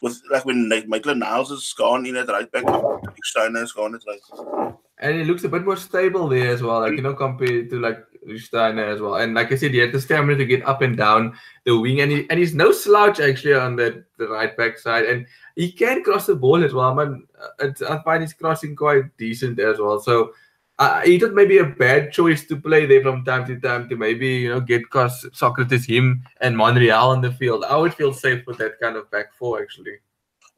with 0.00 0.20
like 0.30 0.44
when 0.44 0.68
Maitland-Niles 0.68 1.48
has 1.48 1.72
gone 1.72 2.04
in 2.04 2.16
at 2.16 2.28
right 2.28 2.50
back, 2.52 2.64
Lichtsteiner 2.64 3.60
has 3.60 3.72
gone 3.72 3.94
at 3.94 4.02
right. 4.06 4.74
And 4.98 5.18
he 5.18 5.24
looks 5.24 5.44
a 5.44 5.48
bit 5.48 5.64
more 5.64 5.76
stable 5.76 6.28
there 6.28 6.50
as 6.50 6.62
well, 6.62 6.80
like 6.80 6.92
you 6.92 7.02
know, 7.02 7.14
compared 7.14 7.70
to 7.70 7.80
like 7.80 8.04
Steiner 8.36 8.84
as 8.84 9.00
well. 9.00 9.16
And 9.16 9.34
like 9.34 9.52
I 9.52 9.56
said, 9.56 9.72
he 9.72 9.78
had 9.78 9.92
the 9.92 10.00
stamina 10.00 10.36
to 10.36 10.44
get 10.44 10.66
up 10.66 10.82
and 10.82 10.96
down 10.96 11.36
the 11.64 11.78
wing, 11.78 12.00
and 12.00 12.10
he 12.10 12.26
and 12.30 12.38
he's 12.38 12.54
no 12.54 12.72
slouch 12.72 13.20
actually 13.20 13.54
on 13.54 13.76
the, 13.76 14.04
the 14.18 14.28
right 14.28 14.56
back 14.56 14.78
side, 14.78 15.04
and 15.04 15.26
he 15.56 15.70
can 15.70 16.02
cross 16.02 16.26
the 16.26 16.34
ball 16.34 16.64
as 16.64 16.72
well. 16.72 16.94
Man, 16.94 17.26
I 17.60 17.98
find 18.04 18.22
he's 18.22 18.32
crossing 18.32 18.76
quite 18.76 19.16
decent 19.18 19.58
as 19.58 19.78
well. 19.78 20.00
So 20.00 20.32
uh, 20.78 21.02
he 21.02 21.18
maybe 21.18 21.58
a 21.58 21.64
bad 21.64 22.12
choice 22.12 22.46
to 22.46 22.56
play 22.56 22.86
there 22.86 23.02
from 23.02 23.24
time 23.24 23.46
to 23.46 23.58
time 23.60 23.88
to 23.88 23.96
maybe 23.96 24.28
you 24.28 24.48
know 24.48 24.60
get 24.60 24.88
cause 24.90 25.24
Sokratis 25.32 25.86
him 25.86 26.24
and 26.40 26.56
Monreal 26.56 27.10
on 27.10 27.20
the 27.20 27.32
field. 27.32 27.64
I 27.64 27.76
would 27.76 27.94
feel 27.94 28.12
safe 28.12 28.44
with 28.46 28.58
that 28.58 28.80
kind 28.80 28.96
of 28.96 29.10
back 29.10 29.34
four 29.34 29.62
actually. 29.62 29.98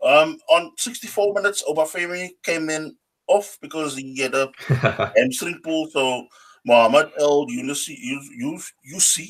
Um, 0.05 0.38
on 0.50 0.73
64 0.76 1.35
minutes, 1.35 1.64
Obafemi 1.69 2.31
came 2.43 2.71
in 2.71 2.97
off 3.28 3.59
because 3.61 3.97
he 3.97 4.18
had 4.18 4.35
a 4.35 4.50
hamstring 5.16 5.61
pull. 5.62 5.88
So 5.88 6.26
Mohamed 6.64 7.12
Elyounoussi 7.21 9.28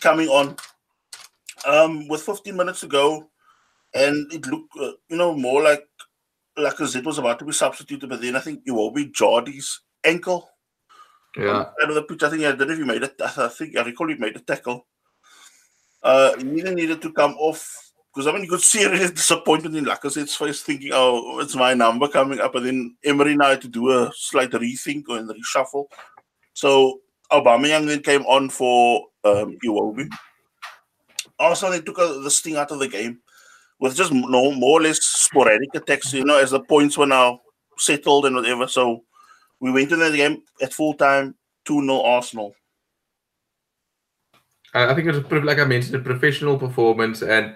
coming 0.00 0.28
on 0.28 0.56
um, 1.66 2.08
with 2.08 2.22
15 2.22 2.56
minutes 2.56 2.80
to 2.80 2.86
go, 2.86 3.28
and 3.94 4.32
it 4.32 4.46
looked, 4.46 4.74
uh, 4.80 4.92
you 5.08 5.16
know, 5.16 5.34
more 5.34 5.62
like 5.62 5.86
like 6.56 6.80
as 6.80 6.96
it 6.96 7.04
was 7.04 7.18
about 7.18 7.38
to 7.38 7.44
be 7.44 7.52
substituted, 7.52 8.08
but 8.08 8.20
then 8.20 8.36
I 8.36 8.40
think 8.40 8.60
it 8.66 8.72
will 8.72 8.90
be 8.90 9.06
Jardí's 9.06 9.80
ankle. 10.04 10.50
Yeah. 11.36 11.70
Out 11.82 11.88
of 11.88 11.94
the 11.94 12.02
pitch, 12.02 12.22
I 12.22 12.28
think 12.28 12.44
I 12.44 12.52
don't 12.52 12.68
know 12.68 12.74
if 12.74 12.78
he 12.78 12.84
made 12.84 13.02
it. 13.02 13.14
I 13.20 13.48
think 13.48 13.76
I 13.76 13.82
recall 13.82 14.08
he 14.08 14.16
made 14.16 14.36
a 14.36 14.40
tackle. 14.40 14.86
Uh, 16.02 16.36
he 16.36 16.44
needed 16.44 17.00
to 17.00 17.12
come 17.12 17.34
off 17.38 17.91
because 18.12 18.26
I 18.26 18.32
mean, 18.32 18.44
you 18.44 18.50
could 18.50 18.60
see 18.60 18.84
a 18.84 19.08
disappointment 19.08 19.76
in 19.76 19.84
Lacazette's 19.84 20.36
face, 20.36 20.62
thinking, 20.62 20.90
"Oh, 20.92 21.40
it's 21.40 21.56
my 21.56 21.74
number 21.74 22.08
coming 22.08 22.40
up," 22.40 22.54
and 22.54 22.66
then 22.66 22.96
Emery 23.04 23.36
now 23.36 23.50
had 23.50 23.62
to 23.62 23.68
do 23.68 23.90
a 23.90 24.12
slight 24.14 24.50
rethink 24.50 25.04
or 25.08 25.18
a 25.18 25.22
reshuffle. 25.22 25.86
So 26.52 27.00
Aubameyang 27.30 27.86
then 27.86 28.02
came 28.02 28.22
on 28.22 28.50
for 28.50 29.06
um, 29.24 29.56
Iwobi. 29.64 30.08
Also, 31.38 31.70
they 31.70 31.80
took 31.80 31.96
the 31.96 32.30
sting 32.30 32.56
out 32.56 32.70
of 32.70 32.78
the 32.78 32.88
game 32.88 33.18
with 33.80 33.96
just 33.96 34.12
no 34.12 34.52
more 34.52 34.80
or 34.80 34.82
less 34.82 35.02
sporadic 35.02 35.74
attacks. 35.74 36.12
You 36.12 36.24
know, 36.24 36.38
as 36.38 36.50
the 36.50 36.60
points 36.60 36.98
were 36.98 37.06
now 37.06 37.40
settled 37.78 38.26
and 38.26 38.36
whatever. 38.36 38.68
So 38.68 39.04
we 39.60 39.72
went 39.72 39.90
into 39.90 40.10
the 40.10 40.16
game 40.16 40.42
at 40.60 40.74
full 40.74 40.94
time, 40.94 41.34
two 41.64 41.80
0 41.80 42.02
Arsenal. 42.02 42.54
I 44.74 44.94
think 44.94 45.06
it 45.08 45.30
was 45.30 45.44
like 45.44 45.58
I 45.58 45.64
mentioned, 45.64 45.94
a 45.94 45.98
professional 45.98 46.58
performance, 46.58 47.22
and 47.22 47.54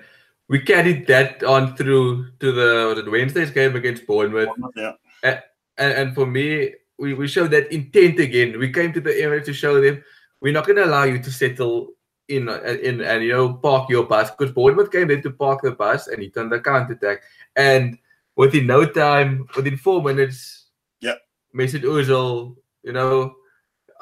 we 0.48 0.60
carried 0.60 1.06
that 1.08 1.42
on 1.42 1.76
through 1.76 2.30
to 2.40 2.52
the, 2.52 3.02
the 3.02 3.10
Wednesday's 3.10 3.50
game 3.50 3.74
against 3.76 4.06
Bournemouth. 4.06 4.50
Yeah. 4.76 4.92
And, 5.22 5.42
and 5.76 6.14
for 6.14 6.26
me, 6.26 6.72
we, 6.98 7.14
we 7.14 7.26
showed 7.28 7.50
that 7.50 7.72
intent 7.72 8.20
again. 8.20 8.58
We 8.58 8.72
came 8.72 8.92
to 8.92 9.00
the 9.00 9.10
Emirates 9.10 9.46
to 9.46 9.52
show 9.52 9.80
them 9.80 10.02
we're 10.40 10.52
not 10.52 10.66
going 10.66 10.76
to 10.76 10.84
allow 10.84 11.04
you 11.04 11.18
to 11.18 11.30
settle 11.30 11.88
in 12.28 12.48
in 12.48 13.00
and 13.02 13.22
you 13.22 13.32
know 13.32 13.54
park 13.54 13.88
your 13.88 14.04
bus 14.04 14.30
because 14.30 14.52
Bournemouth 14.52 14.90
came 14.90 15.10
in 15.10 15.22
to 15.22 15.30
park 15.30 15.62
the 15.62 15.70
bus 15.70 16.08
and 16.08 16.20
he 16.20 16.28
turned 16.28 16.50
the 16.50 16.58
counter 16.60 16.94
attack 16.94 17.22
and 17.54 17.98
within 18.34 18.66
no 18.66 18.84
time 18.84 19.46
within 19.54 19.76
four 19.76 20.02
minutes 20.02 20.66
yeah 21.00 21.14
Mesut 21.54 21.82
Ozil 21.82 22.56
you 22.82 22.92
know 22.92 23.36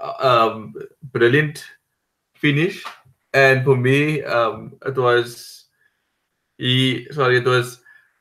uh, 0.00 0.48
um 0.50 0.74
brilliant 1.12 1.64
finish 2.34 2.82
and 3.34 3.62
for 3.62 3.76
me 3.76 4.22
um 4.22 4.72
it 4.86 4.96
was 4.96 5.63
he 6.58 7.06
sorry 7.12 7.38
it 7.38 7.44
was 7.44 7.80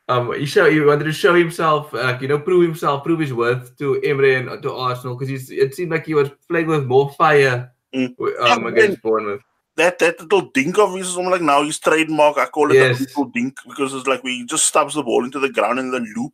um, 0.09 0.33
he 0.37 0.45
show 0.45 0.69
he 0.69 0.81
wanted 0.81 1.05
to 1.05 1.13
show 1.13 1.33
himself, 1.33 1.93
like 1.93 2.21
you 2.21 2.27
know, 2.27 2.39
prove 2.39 2.63
himself, 2.63 3.03
prove 3.03 3.19
his 3.19 3.33
worth 3.33 3.77
to 3.77 4.01
Emery 4.01 4.35
and 4.35 4.61
to 4.61 4.73
Arsenal 4.73 5.15
because. 5.15 5.49
It 5.49 5.73
seemed 5.73 5.91
like 5.91 6.05
he 6.05 6.13
was 6.13 6.29
playing 6.49 6.67
with 6.67 6.85
more 6.85 7.11
fire 7.13 7.71
mm. 7.95 8.13
um, 8.41 8.65
against 8.65 9.01
Bournemouth. 9.01 9.41
That 9.77 9.99
that 9.99 10.19
little 10.19 10.51
dink 10.53 10.77
of 10.77 10.93
his, 10.93 11.15
I'm 11.15 11.25
like 11.25 11.41
now 11.41 11.63
his 11.63 11.79
trademark. 11.79 12.37
I 12.37 12.45
call 12.47 12.71
it 12.71 12.75
yes. 12.75 12.99
a 12.99 13.03
little 13.03 13.25
dink 13.25 13.57
because 13.65 13.93
it's 13.93 14.05
like 14.05 14.23
we 14.23 14.45
just 14.45 14.67
stabs 14.67 14.95
the 14.95 15.03
ball 15.03 15.23
into 15.23 15.39
the 15.39 15.49
ground 15.49 15.79
and 15.79 15.93
then 15.93 16.13
loop 16.15 16.33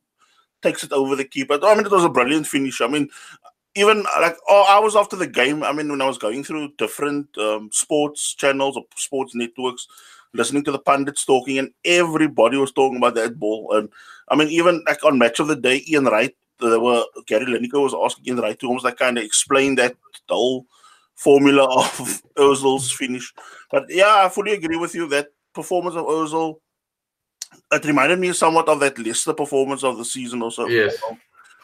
takes 0.62 0.84
it 0.84 0.92
over 0.92 1.16
the 1.16 1.24
keeper. 1.24 1.58
I 1.64 1.76
mean, 1.76 1.86
it 1.86 1.92
was 1.92 2.04
a 2.04 2.10
brilliant 2.10 2.48
finish. 2.48 2.82
I 2.82 2.88
mean, 2.88 3.08
even 3.76 4.04
like 4.20 4.36
oh, 4.48 4.66
hours 4.68 4.96
after 4.96 5.16
the 5.16 5.28
game, 5.28 5.64
I 5.64 5.72
mean, 5.72 5.90
when 5.90 6.02
I 6.02 6.08
was 6.08 6.18
going 6.18 6.44
through 6.44 6.74
different 6.78 7.38
um, 7.38 7.70
sports 7.72 8.34
channels 8.34 8.76
or 8.76 8.84
sports 8.96 9.36
networks, 9.36 9.88
listening 10.34 10.64
to 10.64 10.72
the 10.72 10.80
pundits 10.80 11.26
talking, 11.26 11.58
and 11.58 11.72
everybody 11.86 12.58
was 12.58 12.72
talking 12.72 12.98
about 12.98 13.16
that 13.16 13.40
ball. 13.40 13.74
And 13.74 13.90
I 14.30 14.36
mean, 14.36 14.50
even 14.50 14.84
like 14.88 15.04
on 15.04 15.18
match 15.18 15.40
of 15.40 15.48
the 15.48 15.56
day, 15.56 15.84
Ian 15.88 16.06
Wright, 16.06 16.36
there 16.60 16.80
were 16.80 17.04
Gary 17.26 17.46
Lineker 17.46 17.82
was 17.82 17.96
asking 17.96 18.28
Ian 18.28 18.42
Wright 18.42 18.60
to 18.60 18.68
almost 18.68 18.86
like 18.86 18.98
kind 18.98 19.18
of 19.18 19.24
explain 19.24 19.76
that 19.76 19.96
whole 20.30 20.66
formula 21.16 21.64
of 21.78 22.22
Ozil's 22.38 22.92
finish. 22.92 23.34
But 23.72 23.86
yeah, 23.90 24.26
I 24.26 24.30
fully 24.30 24.54
agree 24.54 24.78
with 24.78 24.96
you 24.96 25.08
that 25.10 25.28
performance 25.54 25.96
of 25.96 26.06
Ozil. 26.06 26.60
It 27.72 27.86
reminded 27.86 28.20
me 28.20 28.32
somewhat 28.34 28.68
of 28.68 28.80
that 28.80 28.98
Leicester 29.00 29.34
performance 29.34 29.84
of 29.84 29.98
the 29.98 30.06
season 30.06 30.42
also. 30.42 30.68
Yes. 30.68 30.98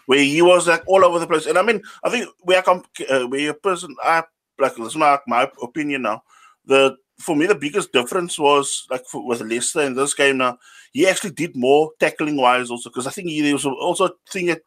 Where 0.08 0.20
he 0.20 0.42
was 0.42 0.68
like 0.68 0.84
all 0.88 1.04
over 1.04 1.20
the 1.20 1.28
place. 1.28 1.46
And 1.48 1.58
I 1.58 1.64
mean, 1.64 1.82
I 2.04 2.10
think 2.10 2.28
we 2.44 2.56
are 2.56 2.62
comp- 2.62 2.88
uh, 3.10 3.28
we 3.28 3.48
a 3.48 3.54
person 3.54 3.96
I 4.04 4.24
like 4.60 4.76
this 4.76 4.88
is 4.88 4.96
my, 4.96 5.20
my 5.28 5.50
opinion 5.62 6.04
now. 6.04 6.24
The 6.66 6.96
for 7.20 7.36
me, 7.36 7.46
the 7.46 7.56
biggest 7.56 7.92
difference 7.94 8.38
was 8.38 8.86
like 8.90 9.06
for, 9.06 9.26
with 9.26 9.42
Leicester 9.42 9.82
in 9.82 9.96
this 9.96 10.14
game. 10.14 10.38
Now 10.38 10.58
he 10.94 11.08
actually 11.08 11.32
did 11.32 11.56
more 11.56 11.92
tackling 12.00 12.38
wise 12.38 12.70
also 12.70 12.90
because 12.90 13.08
I 13.08 13.12
think 13.12 13.30
he 13.30 13.54
was 13.54 13.66
also 13.66 14.10
thing 14.30 14.48
that 14.48 14.62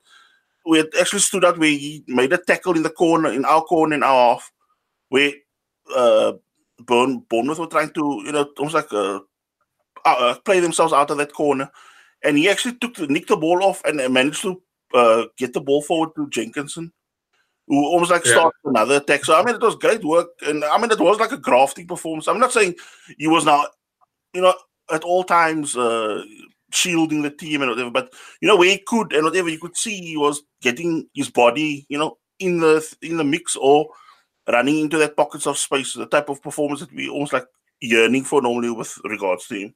we 0.66 0.78
had 0.78 0.88
actually 1.00 1.20
stood 1.20 1.44
out 1.44 1.58
where 1.58 1.68
he 1.70 2.04
made 2.06 2.32
a 2.32 2.38
tackle 2.38 2.76
in 2.76 2.82
the 2.82 2.90
corner 2.90 3.32
in 3.32 3.44
our 3.44 3.62
corner 3.62 3.94
in 3.94 4.02
our 4.02 4.34
half 4.34 4.52
where 5.08 5.32
uh 5.94 6.32
Bourne, 6.80 7.24
Bournemouth 7.28 7.58
were 7.58 7.66
trying 7.66 7.90
to 7.90 8.22
you 8.24 8.32
know 8.32 8.48
almost 8.56 8.74
like 8.74 8.92
uh, 8.92 9.20
uh, 10.04 10.34
play 10.44 10.60
themselves 10.60 10.92
out 10.92 11.10
of 11.10 11.18
that 11.18 11.32
corner, 11.32 11.70
and 12.22 12.38
he 12.38 12.48
actually 12.48 12.74
took 12.76 12.94
the, 12.94 13.06
nicked 13.08 13.28
the 13.28 13.36
ball 13.36 13.62
off 13.64 13.82
and 13.84 13.96
managed 14.12 14.42
to 14.42 14.62
uh, 14.94 15.24
get 15.36 15.52
the 15.52 15.60
ball 15.60 15.82
forward 15.82 16.10
to 16.14 16.28
Jenkinson 16.30 16.92
who 17.68 17.84
almost 17.84 18.10
like 18.10 18.24
started 18.24 18.56
another 18.64 18.96
attack. 18.96 19.24
So 19.24 19.34
I 19.34 19.44
mean, 19.44 19.54
it 19.54 19.62
was 19.62 19.76
great 19.76 20.04
work, 20.04 20.28
and 20.46 20.64
I 20.64 20.78
mean, 20.78 20.90
it 20.90 20.98
was 20.98 21.20
like 21.20 21.32
a 21.32 21.38
grafting 21.38 21.86
performance. 21.86 22.26
I'm 22.26 22.40
not 22.40 22.52
saying 22.52 22.74
he 23.18 23.28
was 23.28 23.44
now, 23.44 23.66
you 24.34 24.40
know, 24.40 24.54
at 24.90 25.04
all 25.04 25.22
times 25.24 25.76
uh, 25.76 26.22
shielding 26.72 27.22
the 27.22 27.30
team 27.30 27.62
and 27.62 27.70
whatever, 27.70 27.90
but 27.90 28.12
you 28.40 28.48
know, 28.48 28.56
where 28.56 28.70
he 28.70 28.82
could 28.86 29.12
and 29.12 29.24
whatever 29.24 29.48
you 29.48 29.58
could 29.58 29.76
see, 29.76 30.00
he 30.00 30.16
was 30.16 30.42
getting 30.62 31.08
his 31.14 31.30
body, 31.30 31.86
you 31.88 31.98
know, 31.98 32.18
in 32.38 32.58
the 32.60 32.96
in 33.02 33.16
the 33.16 33.24
mix 33.24 33.56
or 33.56 33.88
running 34.50 34.80
into 34.80 34.98
that 34.98 35.16
pockets 35.16 35.46
of 35.46 35.58
space. 35.58 35.94
The 35.94 36.06
type 36.06 36.28
of 36.28 36.42
performance 36.42 36.80
that 36.80 36.92
we 36.92 37.08
almost 37.08 37.32
like 37.32 37.46
yearning 37.80 38.24
for 38.24 38.42
normally 38.42 38.70
with 38.70 38.96
regards 39.04 39.46
to 39.48 39.54
him. 39.54 39.74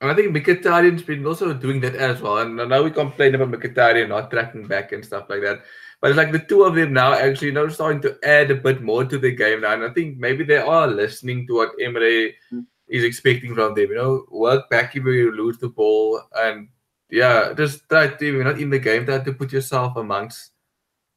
And 0.00 0.10
I 0.10 0.14
think 0.14 0.34
Mkhitaryan's 0.34 1.02
been 1.02 1.26
also 1.26 1.52
doing 1.52 1.80
that 1.80 1.94
as 1.94 2.20
well. 2.20 2.38
And 2.38 2.56
now 2.56 2.82
we 2.82 2.90
complain 2.90 3.34
about 3.34 3.50
Mkhitaryan 3.50 4.08
not 4.08 4.30
tracking 4.30 4.66
back 4.66 4.92
and 4.92 5.04
stuff 5.04 5.26
like 5.28 5.42
that. 5.42 5.62
But 6.02 6.10
it's 6.10 6.16
like 6.18 6.32
the 6.32 6.40
two 6.40 6.64
of 6.64 6.74
them 6.74 6.92
now 6.92 7.12
actually 7.14 7.46
you 7.46 7.52
know 7.54 7.68
starting 7.68 8.02
to 8.02 8.18
add 8.24 8.50
a 8.50 8.56
bit 8.56 8.82
more 8.82 9.04
to 9.04 9.18
the 9.18 9.30
game 9.30 9.60
now. 9.60 9.72
And 9.72 9.84
I 9.84 9.90
think 9.90 10.18
maybe 10.18 10.42
they 10.42 10.58
are 10.58 10.88
listening 10.88 11.46
to 11.46 11.54
what 11.54 11.70
Emery 11.80 12.34
mm. 12.52 12.66
is 12.88 13.04
expecting 13.04 13.54
from 13.54 13.74
them. 13.74 13.88
You 13.88 13.94
know, 13.94 14.26
work 14.28 14.68
back 14.68 14.96
if 14.96 15.04
you 15.04 15.30
lose 15.30 15.58
the 15.58 15.68
ball 15.68 16.20
and 16.34 16.68
yeah, 17.08 17.54
just 17.56 17.88
try 17.88 18.08
to 18.08 18.26
you're 18.26 18.42
not 18.42 18.60
in 18.60 18.70
the 18.70 18.80
game, 18.80 19.06
try 19.06 19.20
to 19.20 19.32
put 19.32 19.52
yourself 19.52 19.96
amongst 19.96 20.50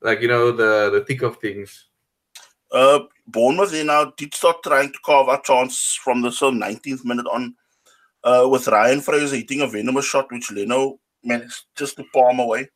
like 0.01 0.21
you 0.21 0.27
know 0.27 0.51
the 0.51 0.91
the 0.91 1.03
thick 1.03 1.23
of 1.23 1.37
things. 1.37 1.87
Uh 2.71 2.99
Bournemouth 3.27 3.71
they 3.71 3.83
now 3.83 4.13
did 4.17 4.35
start 4.35 4.61
trying 4.61 4.91
to 4.91 4.99
carve 5.03 5.29
out 5.29 5.45
chance 5.45 5.99
from 6.03 6.21
the 6.21 6.31
so 6.31 6.51
19th 6.51 7.03
minute 7.05 7.25
on 7.25 7.55
uh, 8.23 8.47
with 8.47 8.67
Ryan 8.67 9.01
Fraser 9.01 9.35
hitting 9.35 9.61
a 9.61 9.67
venomous 9.67 10.05
shot 10.05 10.31
which 10.31 10.51
Leno 10.51 10.99
managed 11.23 11.63
just 11.75 11.95
to 11.97 12.03
palm 12.13 12.39
away. 12.39 12.69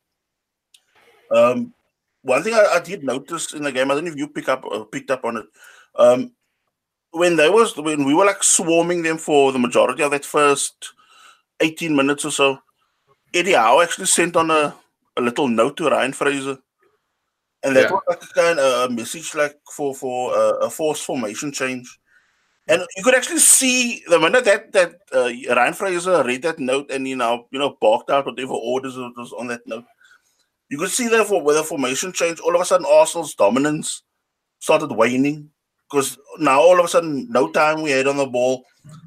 Um, 1.30 1.72
one 2.22 2.42
thing 2.42 2.54
I, 2.54 2.66
I, 2.74 2.80
did 2.80 3.02
notice 3.02 3.52
in 3.52 3.62
the 3.62 3.72
game, 3.72 3.90
I 3.90 3.94
don't 3.94 4.04
know 4.04 4.10
if 4.10 4.16
you 4.16 4.28
pick 4.28 4.48
up 4.48 4.64
uh, 4.70 4.84
picked 4.84 5.10
up 5.10 5.24
on 5.24 5.38
it. 5.38 5.46
Um, 5.96 6.32
when 7.12 7.36
they 7.36 7.48
was 7.48 7.76
when 7.76 8.04
we 8.04 8.14
were 8.14 8.26
like 8.26 8.42
swarming 8.42 9.02
them 9.02 9.18
for 9.18 9.52
the 9.52 9.58
majority 9.58 10.02
of 10.02 10.10
that 10.12 10.24
first 10.24 10.92
18 11.60 11.94
minutes 11.94 12.24
or 12.24 12.30
so, 12.30 12.58
Eddie 13.34 13.52
Howe 13.52 13.80
actually 13.80 14.06
sent 14.06 14.36
on 14.36 14.50
a, 14.50 14.74
a 15.16 15.20
little 15.20 15.48
note 15.48 15.76
to 15.78 15.88
Ryan 15.88 16.12
Fraser. 16.12 16.58
And 17.62 17.76
that 17.76 17.84
yeah. 17.84 17.92
was 17.92 18.02
like 18.08 18.22
a 18.22 18.26
kind 18.26 18.58
of 18.58 18.90
a 18.90 18.94
message 18.94 19.34
like 19.34 19.58
for 19.70 19.94
for 19.94 20.34
uh, 20.34 20.56
a 20.58 20.70
force 20.70 21.02
formation 21.02 21.52
change. 21.52 21.98
And 22.68 22.82
you 22.96 23.02
could 23.02 23.14
actually 23.14 23.40
see 23.40 24.02
the 24.08 24.18
minute 24.18 24.44
that 24.44 24.72
that 24.72 24.94
uh, 25.12 25.30
Ryan 25.54 25.74
Fraser 25.74 26.22
read 26.24 26.42
that 26.42 26.58
note 26.58 26.90
and 26.90 27.06
you 27.06 27.16
know 27.16 27.46
you 27.50 27.58
know 27.58 27.76
barked 27.80 28.10
out 28.10 28.26
whatever 28.26 28.52
orders 28.52 28.96
was 28.96 29.32
on 29.32 29.48
that 29.48 29.66
note 29.66 29.84
you 30.70 30.78
could 30.78 30.90
see 30.90 31.08
therefore 31.08 31.42
with 31.42 31.56
the 31.56 31.64
formation 31.64 32.12
change, 32.12 32.40
all 32.40 32.54
of 32.54 32.60
a 32.60 32.64
sudden 32.64 32.86
Arsenal's 32.88 33.34
dominance 33.34 34.02
started 34.60 34.92
waning 34.92 35.50
because 35.90 36.16
now 36.38 36.60
all 36.60 36.78
of 36.78 36.84
a 36.84 36.88
sudden, 36.88 37.26
no 37.30 37.50
time 37.50 37.82
we 37.82 37.90
had 37.90 38.06
on 38.06 38.16
the 38.16 38.26
ball. 38.26 38.64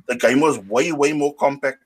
The 0.07 0.15
game 0.15 0.41
was 0.41 0.59
way, 0.59 0.91
way 0.91 1.13
more 1.13 1.33
compact. 1.35 1.79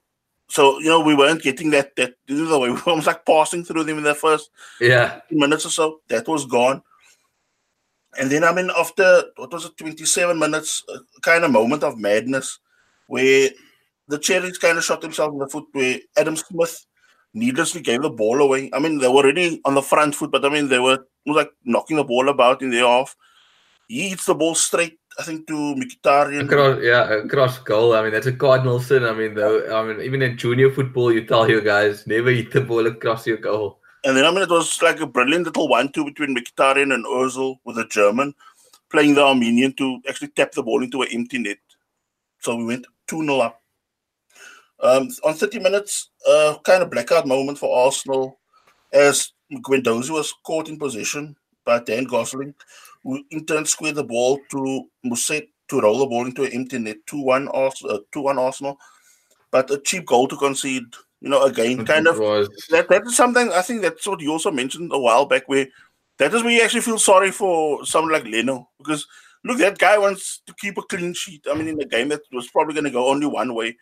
So 0.49 0.79
you 0.79 0.87
know 0.87 1.01
we 1.01 1.13
weren't 1.13 1.43
getting 1.43 1.69
that 1.71 1.95
that 1.97 2.15
you 2.25 2.45
know, 2.45 2.59
we 2.61 2.71
were 2.71 2.81
almost 2.85 3.07
like 3.07 3.25
passing 3.25 3.63
through 3.63 3.83
them 3.83 3.99
in 3.99 4.03
the 4.03 4.15
first 4.15 4.49
yeah 4.81 5.21
minutes 5.29 5.65
or 5.65 5.69
so. 5.69 6.01
That 6.07 6.27
was 6.27 6.45
gone. 6.45 6.81
And 8.19 8.31
then 8.31 8.43
I 8.43 8.53
mean 8.53 8.71
after 8.75 9.25
what 9.35 9.51
was 9.51 9.65
it, 9.65 9.77
27 9.77 10.39
minutes, 10.39 10.83
kind 11.21 11.43
of 11.43 11.51
moment 11.51 11.83
of 11.83 11.99
madness 11.99 12.59
where 13.07 13.49
the 14.07 14.17
Cherries 14.17 14.57
kind 14.57 14.77
of 14.77 14.83
shot 14.83 15.01
themselves 15.01 15.33
in 15.33 15.39
the 15.39 15.47
foot 15.47 15.65
where 15.73 15.99
Adam 16.17 16.35
Smith 16.35 16.85
needlessly 17.37 17.81
gave 17.81 18.01
the 18.01 18.09
ball 18.09 18.41
away. 18.41 18.69
I 18.73 18.79
mean, 18.79 18.97
they 18.97 19.07
were 19.07 19.23
already 19.23 19.61
on 19.65 19.75
the 19.75 19.81
front 19.81 20.15
foot, 20.15 20.31
but 20.31 20.45
I 20.45 20.49
mean, 20.49 20.69
they 20.69 20.79
were 20.79 20.99
like 21.25 21.51
knocking 21.63 21.97
the 21.97 22.03
ball 22.03 22.29
about 22.29 22.61
in 22.61 22.71
the 22.71 22.79
half. 22.79 23.15
He 23.87 24.09
hits 24.09 24.25
the 24.25 24.35
ball 24.35 24.55
straight, 24.55 24.99
I 25.19 25.23
think, 25.23 25.47
to 25.47 25.53
Mkhitaryan. 25.53 26.45
Across, 26.45 26.83
yeah, 26.83 27.13
across 27.13 27.59
goal. 27.59 27.95
I 27.95 28.01
mean, 28.01 28.11
that's 28.11 28.27
a 28.27 28.33
cardinal 28.33 28.79
sin. 28.79 29.05
I 29.05 29.13
mean, 29.13 29.33
though, 29.33 29.63
I 29.73 29.85
mean, 29.85 30.01
even 30.01 30.21
in 30.21 30.37
junior 30.37 30.71
football, 30.71 31.11
you 31.11 31.25
tell 31.25 31.49
your 31.49 31.61
guys 31.61 32.05
never 32.05 32.31
hit 32.31 32.51
the 32.51 32.61
ball 32.61 32.85
across 32.87 33.25
your 33.25 33.37
goal. 33.37 33.79
And 34.03 34.15
then, 34.15 34.25
I 34.25 34.31
mean, 34.31 34.43
it 34.43 34.49
was 34.49 34.81
like 34.81 34.99
a 34.99 35.07
brilliant 35.07 35.45
little 35.45 35.67
one-two 35.67 36.05
between 36.05 36.35
Mkhitaryan 36.35 36.93
and 36.93 37.05
Ozil 37.05 37.59
with 37.65 37.77
a 37.77 37.85
German 37.85 38.33
playing 38.89 39.15
the 39.15 39.23
Armenian 39.23 39.73
to 39.73 39.99
actually 40.07 40.29
tap 40.29 40.51
the 40.51 40.63
ball 40.63 40.83
into 40.83 41.01
an 41.01 41.09
empty 41.11 41.39
net. 41.39 41.57
So 42.39 42.55
we 42.55 42.65
went 42.65 42.85
2 43.07 43.23
0 43.23 43.39
up. 43.39 43.61
Um, 44.79 45.09
on 45.23 45.33
30 45.33 45.59
minutes, 45.59 46.09
uh, 46.27 46.55
kind 46.63 46.83
of 46.83 46.91
blackout 46.91 47.27
moment 47.27 47.57
for 47.57 47.85
Arsenal 47.85 48.39
as 48.93 49.33
Guendouzi 49.51 50.11
was 50.11 50.33
caught 50.43 50.69
in 50.69 50.77
position 50.77 51.35
by 51.65 51.79
Dan 51.79 52.03
Gosling, 52.03 52.53
who 53.03 53.23
in 53.31 53.45
turn 53.45 53.65
squared 53.65 53.95
the 53.95 54.03
ball 54.03 54.39
to 54.51 54.87
Mousset 55.05 55.47
to 55.69 55.81
roll 55.81 55.99
the 55.99 56.05
ball 56.05 56.25
into 56.25 56.43
an 56.43 56.53
empty 56.53 56.77
net, 56.79 56.97
2 57.07 57.21
1 57.21 57.47
uh, 57.49 57.69
2-1 58.13 58.37
Arsenal. 58.37 58.77
But 59.51 59.71
a 59.71 59.79
cheap 59.79 60.05
goal 60.05 60.27
to 60.27 60.37
concede, 60.37 60.85
you 61.21 61.29
know, 61.29 61.43
again, 61.43 61.85
kind 61.85 62.07
of. 62.07 62.17
That, 62.69 62.87
that 62.89 63.03
is 63.05 63.15
something 63.15 63.51
I 63.51 63.61
think 63.61 63.81
that's 63.81 64.05
what 64.05 64.21
you 64.21 64.31
also 64.31 64.51
mentioned 64.51 64.91
a 64.93 64.99
while 64.99 65.25
back, 65.25 65.47
where 65.47 65.67
that 66.19 66.33
is 66.33 66.43
where 66.43 66.51
you 66.51 66.61
actually 66.61 66.81
feel 66.81 66.99
sorry 66.99 67.31
for 67.31 67.85
someone 67.85 68.13
like 68.13 68.25
Leno. 68.25 68.69
Because, 68.77 69.07
look, 69.43 69.57
that 69.59 69.77
guy 69.77 69.97
wants 69.97 70.41
to 70.45 70.53
keep 70.59 70.77
a 70.77 70.81
clean 70.83 71.13
sheet. 71.13 71.45
I 71.49 71.55
mean, 71.55 71.67
in 71.67 71.81
a 71.81 71.85
game 71.85 72.09
that 72.09 72.21
was 72.31 72.49
probably 72.49 72.73
going 72.73 72.85
to 72.85 72.91
go 72.91 73.07
only 73.07 73.27
one 73.27 73.55
way 73.55 73.77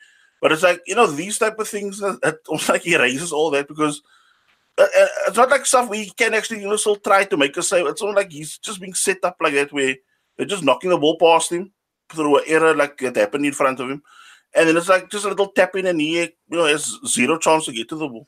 but 0.46 0.52
it's 0.52 0.62
like 0.62 0.80
you 0.86 0.94
know 0.94 1.08
these 1.08 1.40
type 1.40 1.58
of 1.58 1.68
things 1.68 1.98
that, 1.98 2.22
that 2.22 2.38
almost 2.48 2.70
like 2.70 2.86
erases 2.86 3.32
all 3.32 3.50
that 3.50 3.68
because 3.68 4.04
uh, 4.78 4.84
uh, 4.84 5.08
it's 5.26 5.38
not 5.38 5.50
like 5.50 5.66
stuff 5.66 5.90
we 5.90 6.12
can 6.12 6.36
actually 6.36 6.62
you 6.62 6.68
know 6.68 6.76
still 6.76 6.98
try 6.98 7.24
to 7.24 7.36
make 7.36 7.58
a 7.58 7.64
save. 7.64 7.88
It's 7.88 8.04
not 8.04 8.14
like 8.14 8.32
he's 8.32 8.60
just 8.60 8.80
being 8.80 8.94
set 8.94 9.24
up 9.24 9.38
like 9.42 9.56
that 9.56 9.74
where 9.74 9.96
they're 10.38 10.46
just 10.46 10.64
knocking 10.64 10.92
the 10.92 11.00
ball 11.00 11.18
past 11.18 11.52
him 11.52 11.72
through 12.10 12.38
an 12.38 12.44
error 12.46 12.76
like 12.76 12.96
that 13.00 13.16
happened 13.16 13.48
in 13.48 13.54
front 13.54 13.80
of 13.80 13.90
him, 13.90 14.04
and 14.54 14.70
then 14.70 14.78
it's 14.78 14.88
like 14.88 15.10
just 15.10 15.26
a 15.26 15.30
little 15.30 15.48
tap 15.48 15.76
in 15.78 15.88
and 15.88 16.00
he 16.00 16.22
you 16.22 16.30
know 16.52 16.66
has 16.66 16.96
zero 17.08 17.40
chance 17.40 17.66
to 17.66 17.74
get 17.74 17.90
to 17.90 17.96
the 17.96 18.08
ball. 18.08 18.28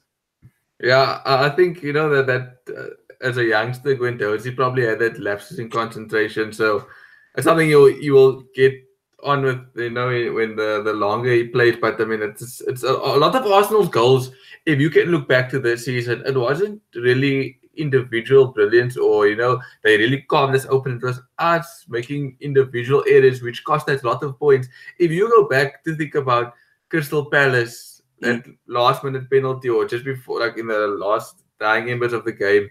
Yeah, 0.81 1.21
I 1.23 1.49
think 1.49 1.83
you 1.83 1.93
know 1.93 2.09
that 2.09 2.25
that 2.25 2.75
uh, 2.75 2.95
as 3.21 3.37
a 3.37 3.45
youngster 3.45 3.95
towards 3.95 4.43
he 4.43 4.49
probably 4.49 4.87
had 4.87 4.97
that 4.97 5.19
lapses 5.19 5.59
in 5.59 5.69
concentration, 5.69 6.51
so 6.51 6.87
it's 7.35 7.45
something 7.45 7.69
you 7.69 7.89
you 7.89 8.13
will 8.13 8.41
get 8.55 8.73
on 9.23 9.43
with 9.43 9.65
you 9.75 9.89
know 9.89 10.07
when 10.07 10.55
the 10.55 10.81
the 10.83 10.93
longer 10.93 11.31
he 11.31 11.45
played, 11.45 11.81
but 11.81 11.99
I 11.99 12.05
mean 12.05 12.21
it's 12.21 12.61
it's 12.61 12.83
a, 12.83 12.91
a 12.91 13.17
lot 13.17 13.35
of 13.35 13.45
Arsenal's 13.45 13.89
goals. 13.89 14.31
If 14.65 14.79
you 14.79 14.89
can 14.89 15.09
look 15.09 15.27
back 15.27 15.49
to 15.49 15.59
this 15.59 15.85
season, 15.85 16.23
it 16.25 16.35
wasn't 16.35 16.81
really 16.95 17.59
individual 17.77 18.47
brilliance 18.47 18.97
or 18.97 19.27
you 19.27 19.35
know 19.35 19.61
they 19.83 19.97
really 19.97 20.21
carved 20.21 20.53
this 20.53 20.65
open. 20.69 20.97
It 20.97 21.03
was 21.03 21.21
us 21.39 21.85
making 21.87 22.37
individual 22.41 23.03
errors 23.07 23.41
which 23.41 23.63
cost 23.63 23.89
us 23.89 24.03
a 24.03 24.07
lot 24.07 24.23
of 24.23 24.37
points. 24.39 24.67
If 24.99 25.11
you 25.11 25.29
go 25.29 25.47
back 25.47 25.83
to 25.85 25.95
think 25.95 26.15
about 26.15 26.53
Crystal 26.89 27.25
Palace, 27.25 28.01
that 28.19 28.43
mm. 28.43 28.57
last 28.67 29.03
minute 29.03 29.29
penalty 29.29 29.69
or 29.69 29.85
just 29.85 30.05
before 30.05 30.39
like 30.39 30.57
in 30.57 30.67
the 30.67 30.87
last 30.87 31.43
dying 31.59 31.89
embers 31.89 32.13
of 32.13 32.25
the 32.25 32.31
game, 32.31 32.69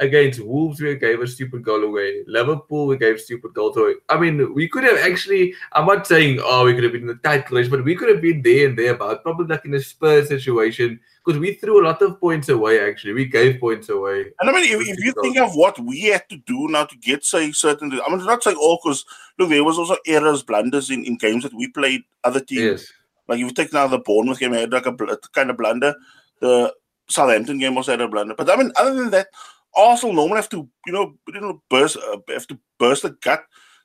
against 0.00 0.40
Wolves, 0.40 0.80
we 0.80 0.94
gave 0.96 1.20
a 1.20 1.26
stupid 1.26 1.62
goal 1.64 1.82
away. 1.82 2.22
Liverpool, 2.26 2.86
we 2.86 2.96
gave 2.96 3.20
stupid 3.20 3.52
goals 3.54 3.76
away. 3.76 3.94
I 4.08 4.18
mean, 4.18 4.54
we 4.54 4.68
could 4.68 4.84
have 4.84 4.98
actually, 4.98 5.54
I'm 5.72 5.86
not 5.86 6.06
saying, 6.06 6.40
oh, 6.42 6.64
we 6.64 6.74
could 6.74 6.84
have 6.84 6.92
been 6.92 7.02
in 7.02 7.08
the 7.08 7.14
tight 7.16 7.50
race, 7.50 7.68
but 7.68 7.84
we 7.84 7.94
could 7.94 8.08
have 8.08 8.22
been 8.22 8.42
there 8.42 8.68
and 8.68 8.78
there 8.78 8.94
about 8.94 9.22
probably 9.22 9.46
like 9.46 9.64
in 9.64 9.74
a 9.74 9.80
Spurs 9.80 10.28
situation 10.28 11.00
because 11.24 11.40
we 11.40 11.54
threw 11.54 11.82
a 11.82 11.86
lot 11.86 12.00
of 12.02 12.20
points 12.20 12.48
away, 12.48 12.80
actually. 12.80 13.12
We 13.12 13.26
gave 13.26 13.60
points 13.60 13.88
away. 13.88 14.26
And 14.40 14.48
I 14.48 14.52
mean, 14.52 14.64
if, 14.64 14.88
if 14.88 15.04
you 15.04 15.12
think 15.20 15.36
of 15.38 15.54
what 15.54 15.78
we 15.80 16.02
had 16.02 16.28
to 16.28 16.36
do 16.38 16.68
now 16.68 16.84
to 16.84 16.96
get, 16.96 17.24
say, 17.24 17.52
certain, 17.52 17.92
I 17.92 18.08
mean, 18.08 18.24
not 18.24 18.42
saying 18.42 18.56
all 18.56 18.78
because, 18.82 19.04
look, 19.38 19.50
there 19.50 19.64
was 19.64 19.78
also 19.78 19.96
errors, 20.06 20.42
blunders 20.42 20.90
in, 20.90 21.04
in 21.04 21.16
games 21.16 21.42
that 21.42 21.54
we 21.54 21.68
played 21.68 22.02
other 22.24 22.40
teams. 22.40 22.60
Yes. 22.60 22.92
Like 23.26 23.40
if 23.40 23.46
you 23.46 23.50
take 23.52 23.72
now 23.72 23.86
the 23.86 23.98
Bournemouth 23.98 24.38
game, 24.38 24.54
I 24.54 24.60
had 24.60 24.72
like 24.72 24.86
a, 24.86 24.90
a 24.90 25.18
kind 25.34 25.50
of 25.50 25.58
blunder. 25.58 25.94
The 26.40 26.72
Southampton 27.08 27.58
game 27.58 27.76
also 27.76 27.92
had 27.92 28.00
a 28.00 28.08
blunder. 28.08 28.34
But 28.34 28.50
I 28.50 28.56
mean, 28.56 28.72
other 28.76 28.94
than 28.94 29.10
that, 29.10 29.28
Arsenal 29.76 30.14
normally 30.14 30.36
have 30.36 30.48
to, 30.50 30.68
you 30.86 30.92
know, 30.92 31.14
you 31.28 31.40
know, 31.40 31.62
burst, 31.70 31.96
uh, 31.96 32.18
have 32.28 32.46
to 32.48 32.58
burst 32.78 33.02
the 33.02 33.10
gut 33.22 33.44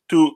to, 0.09 0.31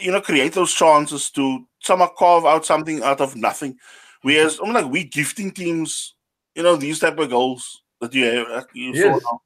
you 0.00 0.10
know, 0.10 0.20
create 0.20 0.52
those 0.52 0.72
chances 0.72 1.30
to 1.30 1.66
somehow 1.80 2.08
carve 2.18 2.44
out 2.44 2.66
something 2.66 3.02
out 3.02 3.20
of 3.20 3.36
nothing. 3.36 3.76
Whereas, 4.22 4.58
I'm 4.58 4.72
like, 4.72 4.86
we 4.86 5.04
gifting 5.04 5.50
teams, 5.50 6.14
you 6.54 6.62
know, 6.62 6.76
these 6.76 6.98
type 6.98 7.18
of 7.18 7.30
goals 7.30 7.82
that 8.00 8.12
you, 8.14 8.24
have, 8.24 8.66
you 8.74 8.92
yes. 8.92 9.22
saw 9.22 9.30
now. 9.32 9.40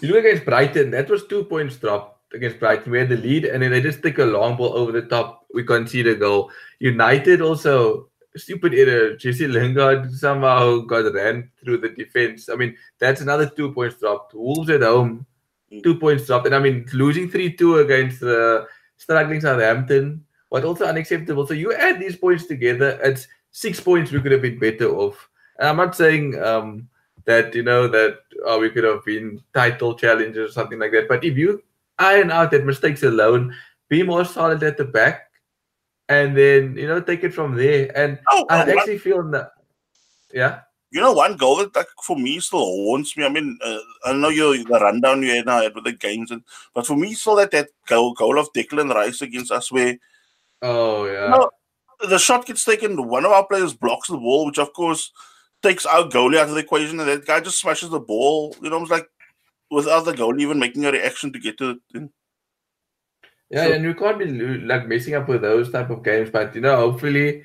You 0.00 0.08
look 0.08 0.24
against 0.24 0.44
Brighton, 0.44 0.90
that 0.90 1.08
was 1.08 1.26
two 1.26 1.44
points 1.44 1.76
dropped 1.76 2.34
against 2.34 2.58
Brighton. 2.58 2.90
We 2.90 2.98
had 2.98 3.08
the 3.08 3.16
lead, 3.16 3.44
and 3.44 3.62
then 3.62 3.70
they 3.70 3.80
just 3.80 4.02
take 4.02 4.18
a 4.18 4.24
long 4.24 4.56
ball 4.56 4.74
over 4.74 4.90
the 4.90 5.02
top. 5.02 5.46
We 5.54 5.62
concede 5.62 6.08
a 6.08 6.16
goal. 6.16 6.50
United 6.80 7.40
also 7.40 8.10
stupid 8.36 8.74
error. 8.74 9.16
Jesse 9.16 9.46
Lingard 9.46 10.12
somehow 10.12 10.78
got 10.78 11.12
ran 11.14 11.50
through 11.62 11.78
the 11.78 11.90
defense. 11.90 12.48
I 12.48 12.56
mean, 12.56 12.76
that's 12.98 13.20
another 13.20 13.46
two 13.48 13.72
points 13.72 13.98
dropped. 14.00 14.34
Wolves 14.34 14.70
at 14.70 14.82
home, 14.82 15.26
mm. 15.72 15.82
two 15.82 15.96
points 15.96 16.26
dropped. 16.26 16.46
And 16.46 16.54
I 16.54 16.58
mean, 16.58 16.86
losing 16.92 17.30
3 17.30 17.52
2 17.52 17.78
against 17.78 18.20
the 18.20 18.66
struggling 18.96 19.40
Southampton 19.40 20.24
but 20.54 20.64
also 20.64 20.84
unacceptable. 20.86 21.44
So 21.44 21.52
you 21.52 21.74
add 21.74 21.98
these 21.98 22.14
points 22.14 22.46
together, 22.46 22.96
it's 23.02 23.26
six 23.50 23.80
points 23.80 24.12
we 24.12 24.20
could 24.20 24.30
have 24.30 24.42
been 24.42 24.60
better 24.60 24.86
off. 24.94 25.28
And 25.58 25.66
I'm 25.66 25.76
not 25.76 25.96
saying 25.96 26.40
um, 26.40 26.88
that, 27.24 27.56
you 27.56 27.64
know, 27.64 27.88
that 27.88 28.18
oh, 28.46 28.60
we 28.60 28.70
could 28.70 28.84
have 28.84 29.04
been 29.04 29.42
title 29.52 29.96
challengers 29.96 30.50
or 30.50 30.52
something 30.52 30.78
like 30.78 30.92
that. 30.92 31.08
But 31.08 31.24
if 31.24 31.36
you 31.36 31.60
iron 31.98 32.30
out 32.30 32.52
that 32.52 32.64
mistakes 32.64 33.02
alone, 33.02 33.52
be 33.88 34.04
more 34.04 34.24
solid 34.24 34.62
at 34.62 34.76
the 34.76 34.84
back, 34.84 35.28
and 36.08 36.36
then 36.36 36.76
you 36.76 36.86
know 36.86 37.00
take 37.00 37.24
it 37.24 37.34
from 37.34 37.56
there. 37.56 37.90
And 37.96 38.18
oh, 38.30 38.46
I 38.50 38.70
actually 38.70 38.98
feel 38.98 39.22
that, 39.30 39.52
yeah. 40.32 40.60
You 40.90 41.00
know, 41.00 41.12
one 41.12 41.36
goal 41.36 41.56
that 41.56 41.74
like, 41.74 41.88
for 42.04 42.16
me 42.16 42.38
still 42.38 42.64
haunts 42.64 43.16
me. 43.16 43.24
I 43.24 43.28
mean, 43.28 43.58
uh, 43.64 43.78
I 44.04 44.12
know 44.12 44.28
you 44.28 44.62
the 44.62 44.78
rundown 44.78 45.22
you 45.22 45.34
had 45.34 45.46
now 45.46 45.62
with 45.64 45.82
the 45.82 45.92
games, 45.92 46.30
and 46.30 46.42
but 46.72 46.86
for 46.86 46.96
me, 46.96 47.14
still 47.14 47.34
that 47.36 47.50
that 47.50 47.70
goal, 47.88 48.14
goal 48.14 48.38
of 48.38 48.52
Declan 48.52 48.94
Rice 48.94 49.20
against 49.20 49.50
us, 49.50 49.72
where 49.72 49.98
oh 50.62 51.06
yeah, 51.06 51.24
you 51.24 51.30
know, 51.30 51.50
the 52.08 52.18
shot 52.18 52.46
gets 52.46 52.64
taken. 52.64 53.08
One 53.08 53.24
of 53.24 53.32
our 53.32 53.46
players 53.46 53.74
blocks 53.74 54.08
the 54.08 54.16
ball, 54.16 54.46
which 54.46 54.58
of 54.58 54.72
course 54.72 55.10
takes 55.64 55.84
our 55.84 56.04
goalie 56.04 56.38
out 56.38 56.48
of 56.48 56.54
the 56.54 56.60
equation, 56.60 57.00
and 57.00 57.08
that 57.08 57.26
guy 57.26 57.40
just 57.40 57.58
smashes 57.58 57.90
the 57.90 57.98
ball. 57.98 58.54
You 58.62 58.70
know, 58.70 58.80
it's 58.80 58.90
like 58.90 59.08
without 59.72 60.04
the 60.04 60.12
goalie 60.12 60.42
even 60.42 60.60
making 60.60 60.84
a 60.84 60.92
reaction 60.92 61.32
to 61.32 61.40
get 61.40 61.58
to 61.58 61.80
it. 61.94 62.10
Yeah, 63.54 63.66
so, 63.66 63.72
and 63.72 63.86
we 63.86 63.94
can't 63.94 64.18
be 64.18 64.26
like 64.26 64.88
messing 64.88 65.14
up 65.14 65.28
with 65.28 65.42
those 65.42 65.70
type 65.70 65.90
of 65.90 66.02
games. 66.02 66.28
But 66.30 66.54
you 66.56 66.60
know, 66.60 66.76
hopefully, 66.76 67.44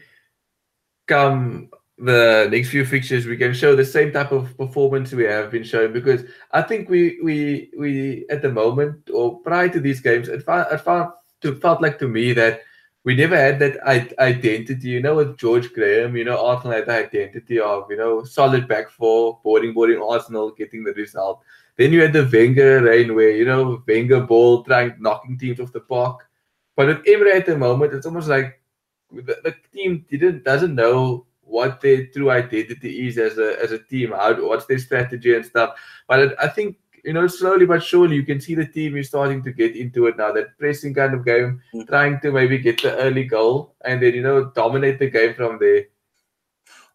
come 1.08 1.70
the 2.00 2.48
next 2.50 2.70
few 2.70 2.84
fixtures, 2.84 3.28
we 3.28 3.38
can 3.38 3.54
show 3.54 3.76
the 3.76 3.86
same 3.86 4.12
type 4.12 4.32
of 4.32 4.58
performance 4.58 5.12
we 5.12 5.26
have 5.26 5.52
been 5.52 5.64
showing. 5.64 5.94
Because 5.94 6.24
I 6.52 6.64
think 6.64 6.90
we 6.90 7.20
we 7.22 7.70
we 7.78 8.26
at 8.32 8.42
the 8.42 8.50
moment 8.50 9.10
or 9.14 9.40
prior 9.42 9.70
to 9.70 9.80
these 9.80 10.02
games, 10.02 10.30
it 10.30 10.44
felt 10.44 10.72
it 10.72 10.80
felt, 10.80 11.14
to, 11.42 11.56
felt 11.60 11.82
like 11.82 12.00
to 12.00 12.08
me 12.08 12.34
that 12.34 12.62
we 13.04 13.16
never 13.16 13.36
had 13.36 13.60
that 13.60 13.78
identity. 14.18 14.88
You 14.90 15.02
know, 15.02 15.16
with 15.16 15.38
George 15.38 15.72
Graham, 15.74 16.18
you 16.18 16.26
know, 16.26 16.44
Arsenal 16.44 16.74
had 16.74 16.88
the 16.88 17.06
identity 17.06 17.60
of 17.60 17.86
you 17.92 17.98
know 17.98 18.24
solid 18.24 18.68
back 18.68 18.90
four, 18.90 19.40
boarding 19.44 19.74
boarding 19.74 20.02
Arsenal, 20.02 20.50
getting 20.52 20.84
the 20.84 20.94
result. 20.94 21.44
Then 21.80 21.94
you 21.94 22.02
had 22.02 22.12
the 22.12 22.30
Wenger 22.30 22.82
reign 22.82 23.16
where, 23.16 23.32
you 23.32 23.46
know, 23.46 23.82
Wenger 23.88 24.20
ball 24.20 24.66
trying 24.66 24.98
knocking 25.00 25.38
teams 25.38 25.62
off 25.62 25.72
the 25.72 25.80
park. 25.80 26.28
But 26.76 26.88
with 26.88 27.08
Emery 27.08 27.32
at 27.32 27.46
the 27.46 27.58
moment, 27.58 27.94
it's 27.94 28.06
almost 28.06 28.28
like 28.28 28.62
the, 29.10 29.38
the 29.46 29.56
team 29.74 30.06
didn't 30.10 30.44
doesn't 30.44 30.76
know 30.76 31.26
what 31.40 31.80
their 31.80 32.08
true 32.08 32.32
identity 32.32 33.08
is 33.08 33.18
as 33.18 33.38
a 33.38 33.64
as 33.64 33.72
a 33.72 33.80
team, 33.80 34.12
how 34.12 34.34
what's 34.46 34.66
their 34.66 34.78
strategy 34.78 35.34
and 35.34 35.46
stuff. 35.46 35.80
But 36.06 36.20
it, 36.20 36.36
I 36.38 36.50
think 36.50 36.76
you 37.06 37.14
know 37.14 37.28
slowly 37.28 37.66
but 37.66 37.82
surely 37.82 38.18
you 38.18 38.24
can 38.24 38.42
see 38.42 38.56
the 38.56 38.66
team 38.66 38.98
is 38.98 39.08
starting 39.08 39.42
to 39.44 39.54
get 39.54 39.78
into 39.78 40.08
it 40.08 40.18
now. 40.18 40.34
That 40.34 40.58
pressing 40.58 40.94
kind 40.94 41.14
of 41.14 41.24
game, 41.24 41.62
mm. 41.74 41.88
trying 41.88 42.20
to 42.20 42.34
maybe 42.34 42.58
get 42.58 42.82
the 42.82 42.98
early 42.98 43.24
goal 43.24 43.74
and 43.86 44.04
then 44.04 44.14
you 44.16 44.22
know 44.22 44.52
dominate 44.54 45.00
the 45.00 45.10
game 45.10 45.34
from 45.34 45.60
there. 45.60 45.86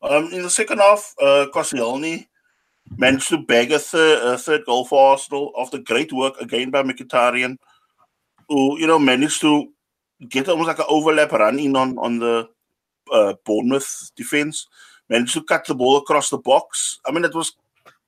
Um, 0.03 0.27
in 0.31 0.43
the 0.43 0.51
second 0.51 0.81
half, 0.81 1.15
uh, 1.19 1.47
Koscielny 1.55 2.27
managed 2.97 3.29
to 3.29 3.39
bag 3.39 3.73
a 3.73 3.79
third, 3.79 4.23
a 4.23 4.39
third 4.39 4.65
goal 4.65 4.85
for 4.85 5.11
Arsenal 5.11 5.53
after 5.59 5.79
great 5.79 6.13
work 6.13 6.41
again 6.41 6.71
by 6.71 6.83
Mkhitaryan, 6.83 7.57
who 8.49 8.79
you 8.79 8.87
know 8.87 8.99
managed 8.99 9.41
to 9.41 9.69
get 10.29 10.49
almost 10.49 10.69
like 10.69 10.79
an 10.79 10.87
overlap 10.89 11.33
run 11.33 11.59
in 11.59 11.77
on 11.77 11.99
on 11.99 12.19
the 12.19 12.49
uh, 13.13 13.35
Bournemouth 13.45 14.11
defense. 14.17 14.67
Managed 15.09 15.35
to 15.35 15.43
cut 15.43 15.67
the 15.67 15.75
ball 15.75 15.99
across 15.99 16.31
the 16.31 16.39
box. 16.39 16.99
I 17.05 17.13
mean, 17.13 17.25
it 17.25 17.35
was 17.35 17.53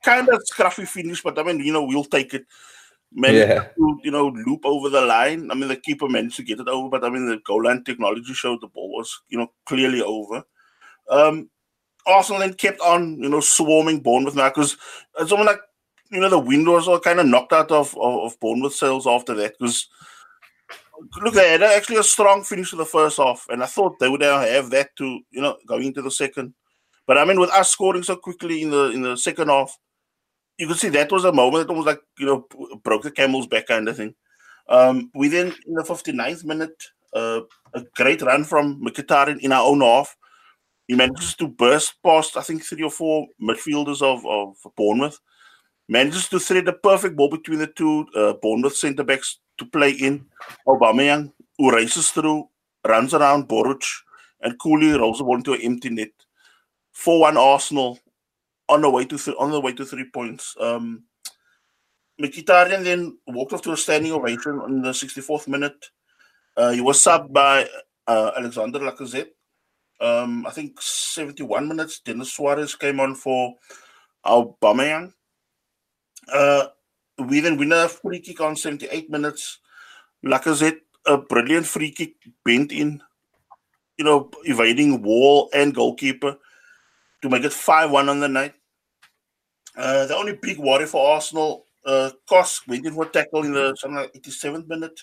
kind 0.02 0.28
of 0.28 0.40
scruffy 0.50 0.86
finish, 0.88 1.22
but 1.22 1.38
I 1.38 1.42
mean, 1.42 1.60
you 1.60 1.72
know, 1.72 1.84
we'll 1.84 2.04
take 2.04 2.32
it. 2.32 2.46
Managed 3.12 3.48
yeah. 3.48 3.60
to, 3.76 4.00
you 4.02 4.10
know, 4.10 4.28
loop 4.28 4.64
over 4.64 4.88
the 4.88 5.02
line. 5.02 5.50
I 5.50 5.54
mean, 5.54 5.68
the 5.68 5.76
keeper 5.76 6.08
managed 6.08 6.36
to 6.36 6.42
get 6.42 6.60
it 6.60 6.68
over, 6.68 6.88
but 6.88 7.04
I 7.04 7.10
mean, 7.10 7.26
the 7.26 7.38
goal 7.44 7.64
line 7.64 7.84
technology 7.84 8.32
showed 8.32 8.60
the 8.60 8.66
ball 8.66 8.90
was, 8.96 9.20
you 9.28 9.38
know, 9.38 9.52
clearly 9.66 10.02
over. 10.02 10.42
Um, 11.08 11.50
Arsenal 12.07 12.40
then 12.40 12.55
kept 12.55 12.81
on, 12.81 13.21
you 13.23 13.29
know, 13.29 13.40
swarming 13.40 14.01
Bournemouth 14.01 14.35
now 14.35 14.49
because 14.49 14.77
it's 15.19 15.33
almost 15.33 15.49
like, 15.49 15.61
you 16.11 16.21
know, 16.21 16.29
the 16.29 16.38
windows 16.38 16.88
are 16.88 17.01
kind 17.01 17.19
of 17.19 17.27
knocked 17.27 17.53
out 17.53 17.71
of, 17.71 17.97
of, 17.97 18.25
of 18.25 18.40
Bournemouth 18.40 18.75
sails 18.75 19.07
after 19.07 19.35
that 19.35 19.55
because 19.59 19.88
look, 21.23 21.35
they 21.35 21.51
had 21.51 21.62
actually 21.62 21.97
a 21.97 22.03
strong 22.03 22.42
finish 22.42 22.71
to 22.71 22.77
the 22.77 22.85
first 22.85 23.19
half, 23.19 23.47
and 23.49 23.62
I 23.62 23.66
thought 23.66 23.99
they 23.99 24.09
would 24.09 24.23
have 24.23 24.71
that 24.71 24.95
to, 24.97 25.21
you 25.31 25.40
know, 25.40 25.57
going 25.66 25.85
into 25.85 26.03
the 26.03 26.11
second. 26.11 26.55
But 27.07 27.19
I 27.19 27.25
mean, 27.25 27.40
with 27.40 27.51
us 27.51 27.71
scoring 27.71 28.03
so 28.03 28.16
quickly 28.16 28.62
in 28.62 28.71
the 28.71 28.90
in 28.90 29.03
the 29.03 29.16
second 29.16 29.49
half, 29.49 29.77
you 30.59 30.66
could 30.66 30.79
see 30.79 30.88
that 30.90 31.12
was 31.12 31.25
a 31.25 31.33
moment 31.33 31.69
that 31.69 31.75
was 31.75 31.87
like, 31.87 32.01
you 32.19 32.27
know, 32.27 32.47
broke 32.83 33.03
the 33.03 33.11
camel's 33.11 33.47
back 33.47 33.66
kind 33.66 33.88
of 33.88 33.97
thing. 33.97 34.14
Um, 34.69 35.11
within 35.14 35.55
in 35.66 35.75
the 35.75 35.85
59th 35.85 36.45
minute, 36.45 36.83
uh, 37.14 37.40
a 37.75 37.83
great 37.95 38.23
run 38.23 38.45
from 38.45 38.83
Mkhitaryan 38.83 39.40
in 39.40 39.53
our 39.53 39.64
own 39.64 39.81
half 39.81 40.16
he 40.88 40.94
manages 40.94 41.35
to 41.37 41.49
burst 41.49 41.94
past, 42.05 42.37
I 42.37 42.42
think, 42.42 42.64
three 42.64 42.83
or 42.83 42.90
four 42.90 43.27
midfielders 43.42 44.03
of, 44.03 44.25
of 44.27 44.57
Bournemouth. 44.77 45.18
Manages 45.88 46.29
to 46.29 46.38
thread 46.38 46.68
a 46.68 46.72
perfect 46.72 47.16
ball 47.16 47.31
between 47.31 47.59
the 47.59 47.66
two 47.66 48.07
uh, 48.14 48.35
Bournemouth 48.42 48.77
centre 48.77 49.05
backs 49.05 49.40
to 49.59 49.64
play 49.66 49.90
in. 49.90 50.27
Aubameyang, 50.66 51.33
who 51.59 51.72
races 51.75 52.11
through, 52.11 52.49
runs 52.87 53.14
around 53.14 53.49
Boruc, 53.49 53.85
and 54.42 54.59
coolly 54.61 54.92
rolls 54.92 55.18
the 55.18 55.25
ball 55.25 55.37
into 55.37 55.55
an 55.55 55.61
empty 55.62 55.90
net. 55.90 56.11
4-1 56.94 57.37
Arsenal 57.37 57.99
on 58.68 58.81
the 58.81 58.90
way 58.90 59.05
to 59.05 59.18
th- 59.18 59.37
on 59.38 59.51
the 59.51 59.61
way 59.61 59.72
to 59.72 59.85
three 59.85 60.09
points. 60.12 60.57
Um, 60.61 61.05
Mkhitaryan 62.20 62.83
then 62.83 63.18
walked 63.27 63.53
off 63.53 63.62
to 63.62 63.72
a 63.72 63.77
standing 63.77 64.12
ovation 64.12 64.61
in 64.66 64.83
the 64.83 64.90
64th 64.90 65.46
minute. 65.46 65.90
Uh, 66.57 66.70
he 66.70 66.81
was 66.81 66.99
subbed 66.99 67.33
by 67.33 67.68
uh, 68.07 68.33
Alexander 68.37 68.79
Lacazette 68.79 69.36
um, 70.00 70.46
I 70.46 70.50
think 70.50 70.80
71 70.80 71.68
minutes, 71.68 72.00
Denis 72.00 72.32
Suarez 72.32 72.74
came 72.74 73.00
on 73.00 73.14
for 73.14 73.54
Aubameyang. 74.24 75.12
Uh, 76.32 76.66
we 77.18 77.40
then 77.40 77.56
win 77.56 77.72
a 77.72 77.88
free 77.88 78.20
kick 78.20 78.40
on 78.40 78.56
78 78.56 79.11
minutes. 79.11 79.59
Lacazette, 80.24 80.80
a 81.06 81.16
brilliant 81.16 81.66
free 81.66 81.90
kick, 81.90 82.14
bent 82.44 82.72
in, 82.72 83.02
you 83.96 84.04
know, 84.04 84.30
evading 84.44 85.02
wall 85.02 85.48
and 85.54 85.74
goalkeeper 85.74 86.37
to 87.22 87.28
make 87.28 87.44
it 87.44 87.52
5 87.52 87.90
1 87.90 88.09
on 88.09 88.20
the 88.20 88.28
night. 88.28 88.54
Uh, 89.76 90.06
the 90.06 90.16
only 90.16 90.38
big 90.40 90.59
worry 90.59 90.87
for 90.87 91.14
Arsenal, 91.14 91.66
uh, 91.85 92.11
Kos 92.28 92.66
went 92.66 92.87
in 92.87 92.94
for 92.94 93.06
tackle 93.06 93.44
in 93.44 93.52
the 93.52 93.74
like 93.88 94.12
87th 94.14 94.66
minute. 94.68 95.00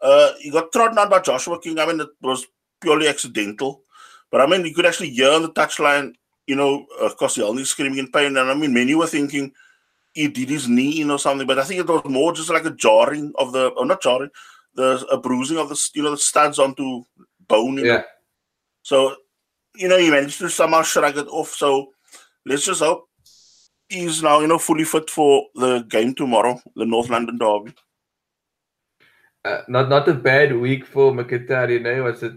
Uh, 0.00 0.32
he 0.40 0.50
got 0.50 0.72
trodden 0.72 0.98
on 0.98 1.08
by 1.08 1.20
Joshua 1.20 1.60
King. 1.60 1.78
I 1.78 1.86
mean, 1.86 2.00
it 2.00 2.08
was 2.22 2.46
purely 2.80 3.08
accidental. 3.08 3.82
But 4.30 4.40
I 4.40 4.46
mean, 4.46 4.64
you 4.64 4.74
could 4.74 4.86
actually 4.86 5.10
hear 5.10 5.30
on 5.30 5.42
the 5.42 5.52
touchline, 5.52 6.14
you 6.46 6.56
know, 6.56 6.86
of 7.00 7.16
course, 7.16 7.34
he's 7.36 7.44
Koscielny 7.44 7.66
screaming 7.66 7.98
in 7.98 8.10
pain. 8.10 8.36
And 8.36 8.50
I 8.50 8.54
mean, 8.54 8.72
many 8.72 8.94
were 8.94 9.06
thinking 9.06 9.52
he 10.12 10.28
did 10.28 10.48
his 10.48 10.68
knee 10.68 11.00
in 11.00 11.10
or 11.10 11.18
something. 11.18 11.46
But 11.46 11.58
I 11.58 11.64
think 11.64 11.80
it 11.80 11.88
was 11.88 12.02
more 12.04 12.32
just 12.32 12.50
like 12.50 12.64
a 12.64 12.70
jarring 12.70 13.32
of 13.36 13.52
the, 13.52 13.68
or 13.68 13.86
not 13.86 14.02
jarring, 14.02 14.30
the 14.74 15.04
a 15.10 15.18
bruising 15.18 15.58
of 15.58 15.68
the, 15.68 15.90
you 15.94 16.02
know, 16.02 16.12
the 16.12 16.18
studs 16.18 16.58
onto 16.58 17.02
bone. 17.48 17.78
Yeah. 17.78 17.84
Know? 17.84 18.04
So, 18.82 19.16
you 19.76 19.88
know, 19.88 19.98
he 19.98 20.10
managed 20.10 20.38
to 20.38 20.48
somehow 20.48 20.82
shrug 20.82 21.16
it 21.16 21.28
off. 21.28 21.50
So 21.50 21.92
let's 22.46 22.64
just 22.64 22.80
hope 22.80 23.08
he's 23.90 24.22
now, 24.22 24.40
you 24.40 24.46
know, 24.46 24.58
fully 24.58 24.84
fit 24.84 25.10
for 25.10 25.46
the 25.54 25.80
game 25.80 26.14
tomorrow, 26.14 26.60
the 26.76 26.86
North 26.86 27.10
London 27.10 27.36
derby. 27.38 27.74
Uh, 29.44 29.62
not 29.68 29.88
not 29.88 30.08
a 30.08 30.14
bad 30.14 30.56
week 30.56 30.84
for 30.84 31.12
Mkhitaryan. 31.12 31.86
Eh? 31.86 32.00
Was 32.00 32.22
it 32.22 32.34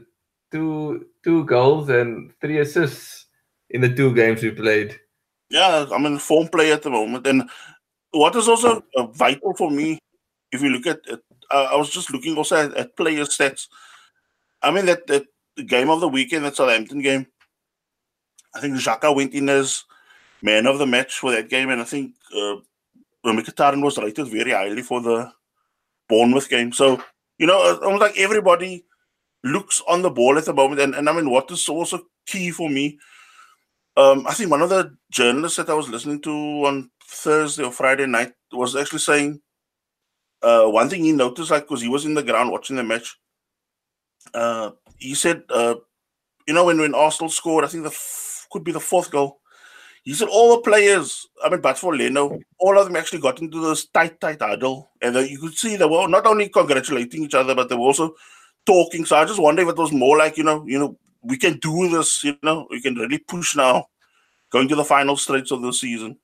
two 0.53 1.07
two 1.23 1.43
goals 1.45 1.89
and 1.89 2.31
three 2.39 2.59
assists 2.59 3.25
in 3.71 3.81
the 3.81 3.89
two 3.93 4.13
games 4.13 4.43
we 4.43 4.51
played? 4.51 4.97
Yeah, 5.49 5.85
I'm 5.91 6.05
in 6.05 6.19
form 6.19 6.47
play 6.47 6.71
at 6.71 6.83
the 6.83 6.89
moment, 6.89 7.27
and 7.27 7.49
what 8.11 8.35
is 8.35 8.47
also 8.47 8.83
vital 9.13 9.53
for 9.55 9.69
me, 9.69 9.99
if 10.51 10.61
you 10.61 10.69
look 10.69 10.87
at 10.87 10.99
it, 11.07 11.21
I 11.51 11.75
was 11.75 11.89
just 11.89 12.13
looking 12.13 12.37
also 12.37 12.55
at, 12.55 12.73
at 12.75 12.95
player 12.95 13.25
stats. 13.25 13.67
I 14.61 14.71
mean 14.71 14.85
that 14.85 15.07
that 15.07 15.25
game 15.67 15.89
of 15.89 15.99
the 15.99 16.07
weekend, 16.07 16.45
that 16.45 16.55
Southampton 16.55 17.01
game. 17.01 17.27
I 18.55 18.61
think 18.61 18.75
Xhaka 18.75 19.15
went 19.15 19.33
in 19.33 19.49
as 19.49 19.83
man 20.43 20.67
of 20.67 20.77
the 20.77 20.85
match 20.85 21.17
for 21.19 21.31
that 21.31 21.49
game, 21.49 21.69
and 21.69 21.81
I 21.81 21.85
think 21.85 22.13
uh, 22.35 22.57
Mkhitaryan 23.25 23.81
was 23.81 23.97
rated 23.97 24.27
very 24.27 24.51
highly 24.51 24.83
for 24.83 25.01
the 25.01 25.31
Bournemouth 26.07 26.49
game. 26.49 26.71
So, 26.71 27.01
you 27.39 27.47
know, 27.47 27.79
almost 27.81 28.01
like 28.01 28.17
everybody 28.17 28.85
looks 29.43 29.81
on 29.87 30.01
the 30.01 30.09
ball 30.09 30.37
at 30.37 30.45
the 30.45 30.53
moment. 30.53 30.81
And, 30.81 30.95
and 30.95 31.09
I 31.09 31.13
mean, 31.13 31.29
what 31.29 31.51
is 31.51 31.67
also 31.67 32.01
key 32.25 32.51
for 32.51 32.69
me, 32.69 32.97
um, 33.97 34.25
I 34.27 34.33
think 34.33 34.49
one 34.49 34.61
of 34.61 34.69
the 34.69 34.95
journalists 35.11 35.57
that 35.57 35.69
I 35.69 35.73
was 35.73 35.89
listening 35.89 36.21
to 36.21 36.31
on 36.31 36.89
Thursday 37.05 37.63
or 37.63 37.71
Friday 37.71 38.07
night 38.07 38.33
was 38.51 38.75
actually 38.75 38.99
saying 38.99 39.41
uh, 40.41 40.65
one 40.65 40.89
thing 40.89 41.03
he 41.03 41.11
noticed, 41.11 41.51
like, 41.51 41.63
because 41.63 41.81
he 41.81 41.89
was 41.89 42.05
in 42.05 42.13
the 42.13 42.23
ground 42.23 42.51
watching 42.51 42.75
the 42.75 42.83
match. 42.83 43.17
Uh, 44.33 44.71
he 44.97 45.13
said, 45.13 45.43
uh, 45.49 45.75
you 46.47 46.53
know, 46.53 46.65
when, 46.65 46.79
when 46.79 46.95
Arsenal 46.95 47.29
scored, 47.29 47.63
I 47.63 47.67
think 47.67 47.83
the 47.83 47.89
f- 47.89 48.47
could 48.51 48.63
be 48.63 48.71
the 48.71 48.79
fourth 48.79 49.11
goal. 49.11 49.39
He 50.03 50.13
said 50.13 50.27
all 50.27 50.55
the 50.55 50.61
players, 50.61 51.27
I 51.43 51.49
mean, 51.49 51.61
but 51.61 51.77
for 51.77 51.95
Leno, 51.95 52.37
all 52.59 52.77
of 52.77 52.85
them 52.85 52.95
actually 52.97 53.21
got 53.21 53.41
into 53.41 53.61
this 53.61 53.87
tight, 53.87 54.19
tight 54.19 54.41
huddle. 54.41 54.91
And 55.01 55.15
you 55.15 55.39
could 55.39 55.53
see 55.53 55.77
they 55.77 55.85
were 55.85 56.07
not 56.07 56.25
only 56.25 56.49
congratulating 56.49 57.23
each 57.23 57.35
other, 57.35 57.55
but 57.55 57.69
they 57.69 57.75
were 57.75 57.83
also 57.83 58.13
talking. 58.65 59.05
So 59.05 59.17
I 59.17 59.25
just 59.25 59.41
wonder 59.41 59.61
if 59.63 59.69
it 59.69 59.77
was 59.77 59.91
more 59.91 60.17
like, 60.17 60.37
you 60.37 60.43
know, 60.43 60.65
you 60.65 60.79
know, 60.79 60.97
we 61.21 61.37
can 61.37 61.57
do 61.59 61.89
this, 61.89 62.23
you 62.23 62.37
know, 62.43 62.67
we 62.69 62.81
can 62.81 62.95
really 62.95 63.17
push 63.17 63.55
now, 63.55 63.87
going 64.51 64.67
to 64.67 64.75
the 64.75 64.83
final 64.83 65.15
stretch 65.15 65.51
of 65.51 65.61
the 65.61 65.71
season. 65.71 66.17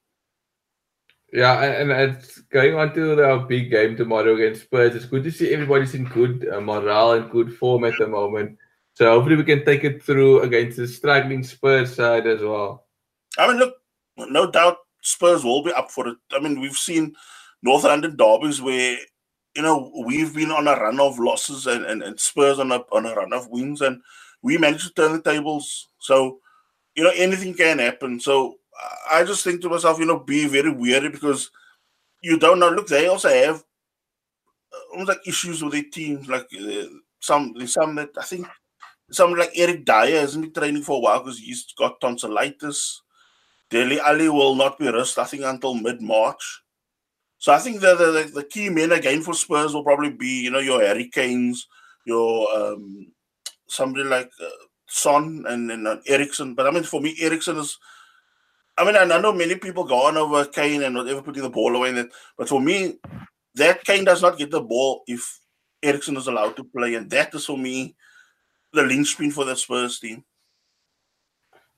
Yeah, 1.31 1.61
and, 1.61 1.91
and 1.91 2.15
it's 2.15 2.39
going 2.39 2.75
on 2.75 2.93
to 2.95 3.15
the 3.15 3.45
big 3.47 3.69
game 3.69 3.95
tomorrow 3.95 4.33
against 4.35 4.63
Spurs. 4.63 4.95
It's 4.95 5.05
good 5.05 5.23
to 5.23 5.31
see 5.31 5.53
everybody's 5.53 5.93
in 5.93 6.05
good 6.05 6.49
uh, 6.51 6.59
morale 6.59 7.13
and 7.13 7.29
good 7.29 7.55
form 7.55 7.83
at 7.83 7.93
the 7.99 8.07
moment. 8.07 8.57
So 8.95 9.09
hopefully 9.11 9.35
we 9.35 9.43
can 9.43 9.63
take 9.63 9.83
it 9.83 10.03
through 10.03 10.41
against 10.41 10.77
the 10.77 10.87
struggling 10.87 11.43
Spurs 11.43 11.95
side 11.95 12.25
as 12.27 12.41
well. 12.41 12.87
I 13.37 13.47
mean, 13.47 13.57
look, 13.57 13.75
no 14.17 14.49
doubt 14.49 14.77
Spurs 15.01 15.43
will 15.43 15.63
be 15.63 15.71
up 15.71 15.91
for 15.91 16.07
it. 16.07 16.17
I 16.31 16.39
mean, 16.39 16.59
we've 16.59 16.73
seen 16.73 17.15
North 17.61 17.83
London 17.83 18.15
derbies 18.17 18.61
where 18.61 18.97
you 19.55 19.61
know 19.61 19.91
we've 20.05 20.33
been 20.33 20.51
on 20.51 20.67
a 20.67 20.75
run 20.75 20.99
of 20.99 21.19
losses 21.19 21.67
and, 21.67 21.85
and, 21.85 22.03
and 22.03 22.19
Spurs 22.19 22.59
on 22.59 22.71
a 22.71 22.83
on 22.91 23.05
a 23.05 23.13
run 23.13 23.33
of 23.33 23.49
wins, 23.49 23.81
and 23.81 24.01
we 24.41 24.57
managed 24.57 24.87
to 24.87 24.93
turn 24.93 25.13
the 25.13 25.21
tables. 25.21 25.87
So 25.99 26.39
you 26.95 27.03
know 27.03 27.11
anything 27.15 27.53
can 27.53 27.79
happen. 27.79 28.19
So 28.19 28.59
I 29.11 29.23
just 29.23 29.43
think 29.43 29.61
to 29.61 29.69
myself, 29.69 29.99
you 29.99 30.05
know, 30.05 30.19
be 30.19 30.47
very 30.47 30.71
wary 30.71 31.09
because 31.09 31.51
you 32.21 32.37
don't 32.37 32.59
know. 32.59 32.69
Look, 32.69 32.87
they 32.87 33.07
also 33.07 33.29
have 33.29 33.63
uh, 34.73 34.91
almost 34.91 35.09
like 35.09 35.27
issues 35.27 35.63
with 35.63 35.73
their 35.73 35.83
teams. 35.83 36.27
Like 36.27 36.47
uh, 36.59 36.85
some, 37.19 37.55
some 37.67 37.95
that 37.95 38.11
I 38.17 38.23
think 38.23 38.47
some 39.11 39.33
like 39.33 39.51
Eric 39.55 39.85
Dier 39.85 40.19
hasn't 40.19 40.45
been 40.45 40.53
training 40.53 40.83
for 40.83 40.97
a 40.97 40.99
while 40.99 41.19
because 41.19 41.39
he's 41.39 41.65
got 41.77 41.99
tonsillitis. 41.99 43.01
Dele 43.69 43.99
Alli 43.99 44.29
will 44.29 44.55
not 44.55 44.79
be 44.79 44.89
risked, 44.89 45.19
I 45.19 45.25
think, 45.25 45.43
until 45.43 45.75
mid 45.75 46.01
March. 46.01 46.61
So 47.39 47.53
I 47.53 47.57
think 47.57 47.79
the, 47.79 47.95
the, 47.95 48.31
the 48.33 48.43
key 48.43 48.69
men 48.69 48.91
again 48.91 49.21
for 49.21 49.33
Spurs 49.33 49.73
will 49.73 49.83
probably 49.83 50.11
be, 50.11 50.43
you 50.43 50.51
know, 50.51 50.59
your 50.59 50.81
Harry 50.81 51.09
Kanes, 51.09 51.61
your 52.05 52.53
um, 52.53 53.07
somebody 53.67 54.03
like 54.03 54.29
uh, 54.43 54.49
Son 54.87 55.45
and, 55.47 55.71
and 55.71 55.87
uh, 55.87 55.97
Eriksen. 56.05 56.53
But 56.53 56.67
I 56.67 56.71
mean, 56.71 56.83
for 56.83 57.01
me, 57.01 57.15
Eriksen 57.19 57.57
is. 57.57 57.77
I 58.77 58.85
mean, 58.85 58.95
I, 58.95 59.19
know 59.19 59.33
many 59.33 59.55
people 59.55 59.83
go 59.83 60.07
on 60.07 60.15
over 60.15 60.45
Kane 60.45 60.83
and 60.83 60.95
whatever 60.95 61.21
putting 61.21 61.43
the 61.43 61.49
ball 61.49 61.75
away 61.75 61.89
in 61.89 61.97
it, 61.97 62.09
but 62.37 62.47
for 62.47 62.61
me, 62.61 62.97
that 63.55 63.83
Kane 63.83 64.05
does 64.05 64.21
not 64.21 64.37
get 64.37 64.51
the 64.51 64.61
ball 64.61 65.03
if 65.05 65.37
Eriksen 65.83 66.15
is 66.15 66.27
allowed 66.27 66.55
to 66.55 66.63
play, 66.63 66.95
and 66.95 67.09
that 67.09 67.35
is 67.35 67.45
for 67.45 67.57
me 67.57 67.95
the 68.71 68.83
linchpin 68.83 69.31
for 69.31 69.43
the 69.43 69.55
Spurs 69.55 69.99
team. 69.99 70.23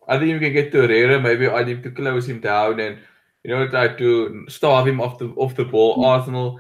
I 0.08 0.19
think 0.19 0.30
you 0.30 0.39
can 0.39 0.54
get 0.54 0.71
to 0.74 0.82
Herrera, 0.82 1.19
maybe 1.19 1.47
I 1.47 1.63
need 1.63 1.82
to 1.84 1.91
close 1.91 2.28
him 2.28 2.39
down 2.39 2.80
and 2.80 3.00
you 3.44 3.52
know 3.52 3.68
try 3.68 3.88
to 3.88 4.46
starve 4.48 4.88
him 4.88 5.02
off 5.02 5.18
the 5.18 5.30
off 5.36 5.56
the 5.56 5.66
ball. 5.66 5.98
Mm. 5.98 6.06
Arsenal 6.06 6.60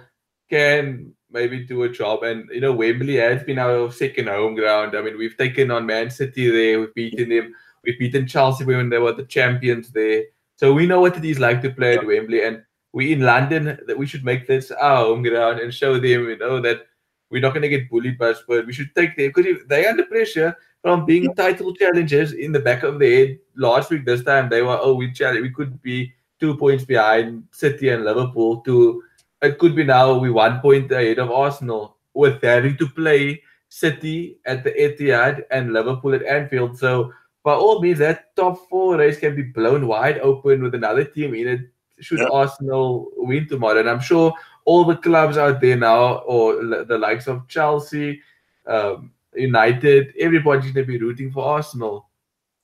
can 0.49 1.13
maybe 1.29 1.63
do 1.65 1.83
a 1.83 1.89
job, 1.89 2.23
and 2.23 2.49
you 2.51 2.61
know 2.61 2.73
Wembley 2.73 3.15
has 3.15 3.43
been 3.43 3.59
our 3.59 3.91
second 3.91 4.27
home 4.27 4.55
ground. 4.55 4.95
I 4.95 5.01
mean, 5.01 5.17
we've 5.17 5.37
taken 5.37 5.71
on 5.71 5.85
Man 5.85 6.09
City 6.09 6.49
there, 6.49 6.79
we've 6.79 6.93
beaten 6.93 7.29
them, 7.29 7.53
we've 7.83 7.99
beaten 7.99 8.27
Chelsea 8.27 8.65
when 8.65 8.89
they 8.89 8.97
were 8.97 9.13
the 9.13 9.23
champions 9.23 9.91
there. 9.91 10.23
So 10.57 10.73
we 10.73 10.85
know 10.85 11.01
what 11.01 11.17
it 11.17 11.25
is 11.25 11.39
like 11.39 11.61
to 11.63 11.71
play 11.71 11.97
at 11.97 12.05
Wembley, 12.05 12.43
and 12.43 12.63
we 12.93 13.13
in 13.13 13.21
London 13.21 13.79
that 13.87 13.97
we 13.97 14.05
should 14.05 14.25
make 14.25 14.47
this 14.47 14.71
our 14.71 14.97
home 14.97 15.23
ground 15.23 15.59
and 15.59 15.73
show 15.73 15.93
them, 15.93 16.27
you 16.27 16.37
know, 16.37 16.59
that 16.61 16.87
we're 17.29 17.41
not 17.41 17.53
going 17.53 17.61
to 17.61 17.69
get 17.69 17.89
bullied 17.89 18.17
by 18.17 18.33
Spurs. 18.33 18.65
We 18.65 18.73
should 18.73 18.93
take 18.93 19.15
them 19.15 19.31
because 19.33 19.45
they're 19.67 19.89
under 19.89 20.03
pressure 20.03 20.55
from 20.81 21.05
being 21.05 21.33
title 21.33 21.73
challengers 21.73 22.33
in 22.33 22.51
the 22.51 22.59
back 22.59 22.83
of 22.83 22.99
their 22.99 23.27
head. 23.27 23.39
Last 23.55 23.89
week, 23.89 24.05
this 24.05 24.23
time 24.23 24.49
they 24.49 24.61
were 24.61 24.77
oh 24.81 24.95
we 24.95 25.11
challenge, 25.13 25.41
we 25.41 25.51
could 25.51 25.81
be 25.81 26.13
two 26.41 26.57
points 26.57 26.83
behind 26.83 27.43
City 27.51 27.89
and 27.89 28.03
Liverpool. 28.03 28.59
To 28.61 29.03
it 29.41 29.57
could 29.59 29.75
be 29.75 29.85
now 29.85 30.17
we 30.17 30.29
one 30.29 30.59
point 30.59 30.91
ahead 30.91 31.19
of 31.19 31.31
Arsenal 31.31 31.95
with 32.13 32.41
having 32.41 32.75
to 32.77 32.87
play 32.89 33.41
City 33.69 34.39
at 34.45 34.65
the 34.65 34.71
Etihad 34.71 35.43
and 35.51 35.71
Liverpool 35.71 36.13
at 36.13 36.23
Anfield. 36.23 36.77
So 36.77 37.13
by 37.43 37.53
all 37.53 37.81
means, 37.81 37.99
that 37.99 38.35
top 38.35 38.67
four 38.69 38.97
race 38.97 39.19
can 39.19 39.35
be 39.35 39.43
blown 39.43 39.87
wide 39.87 40.19
open 40.19 40.61
with 40.61 40.75
another 40.75 41.05
team 41.05 41.33
in 41.33 41.47
it. 41.47 41.61
Should. 42.01 42.21
Arsenal 42.31 43.11
win 43.15 43.47
tomorrow, 43.47 43.79
and 43.79 43.87
I'm 43.87 43.99
sure 43.99 44.33
all 44.65 44.85
the 44.85 44.95
clubs 44.97 45.37
out 45.37 45.61
there 45.61 45.77
now, 45.77 46.15
or 46.25 46.55
the 46.83 46.97
likes 46.97 47.27
of 47.27 47.47
Chelsea, 47.47 48.19
um, 48.65 49.11
United, 49.35 50.13
everybody's 50.19 50.71
going 50.71 50.87
to 50.87 50.91
be 50.91 50.97
rooting 50.97 51.31
for 51.31 51.45
Arsenal. 51.45 52.09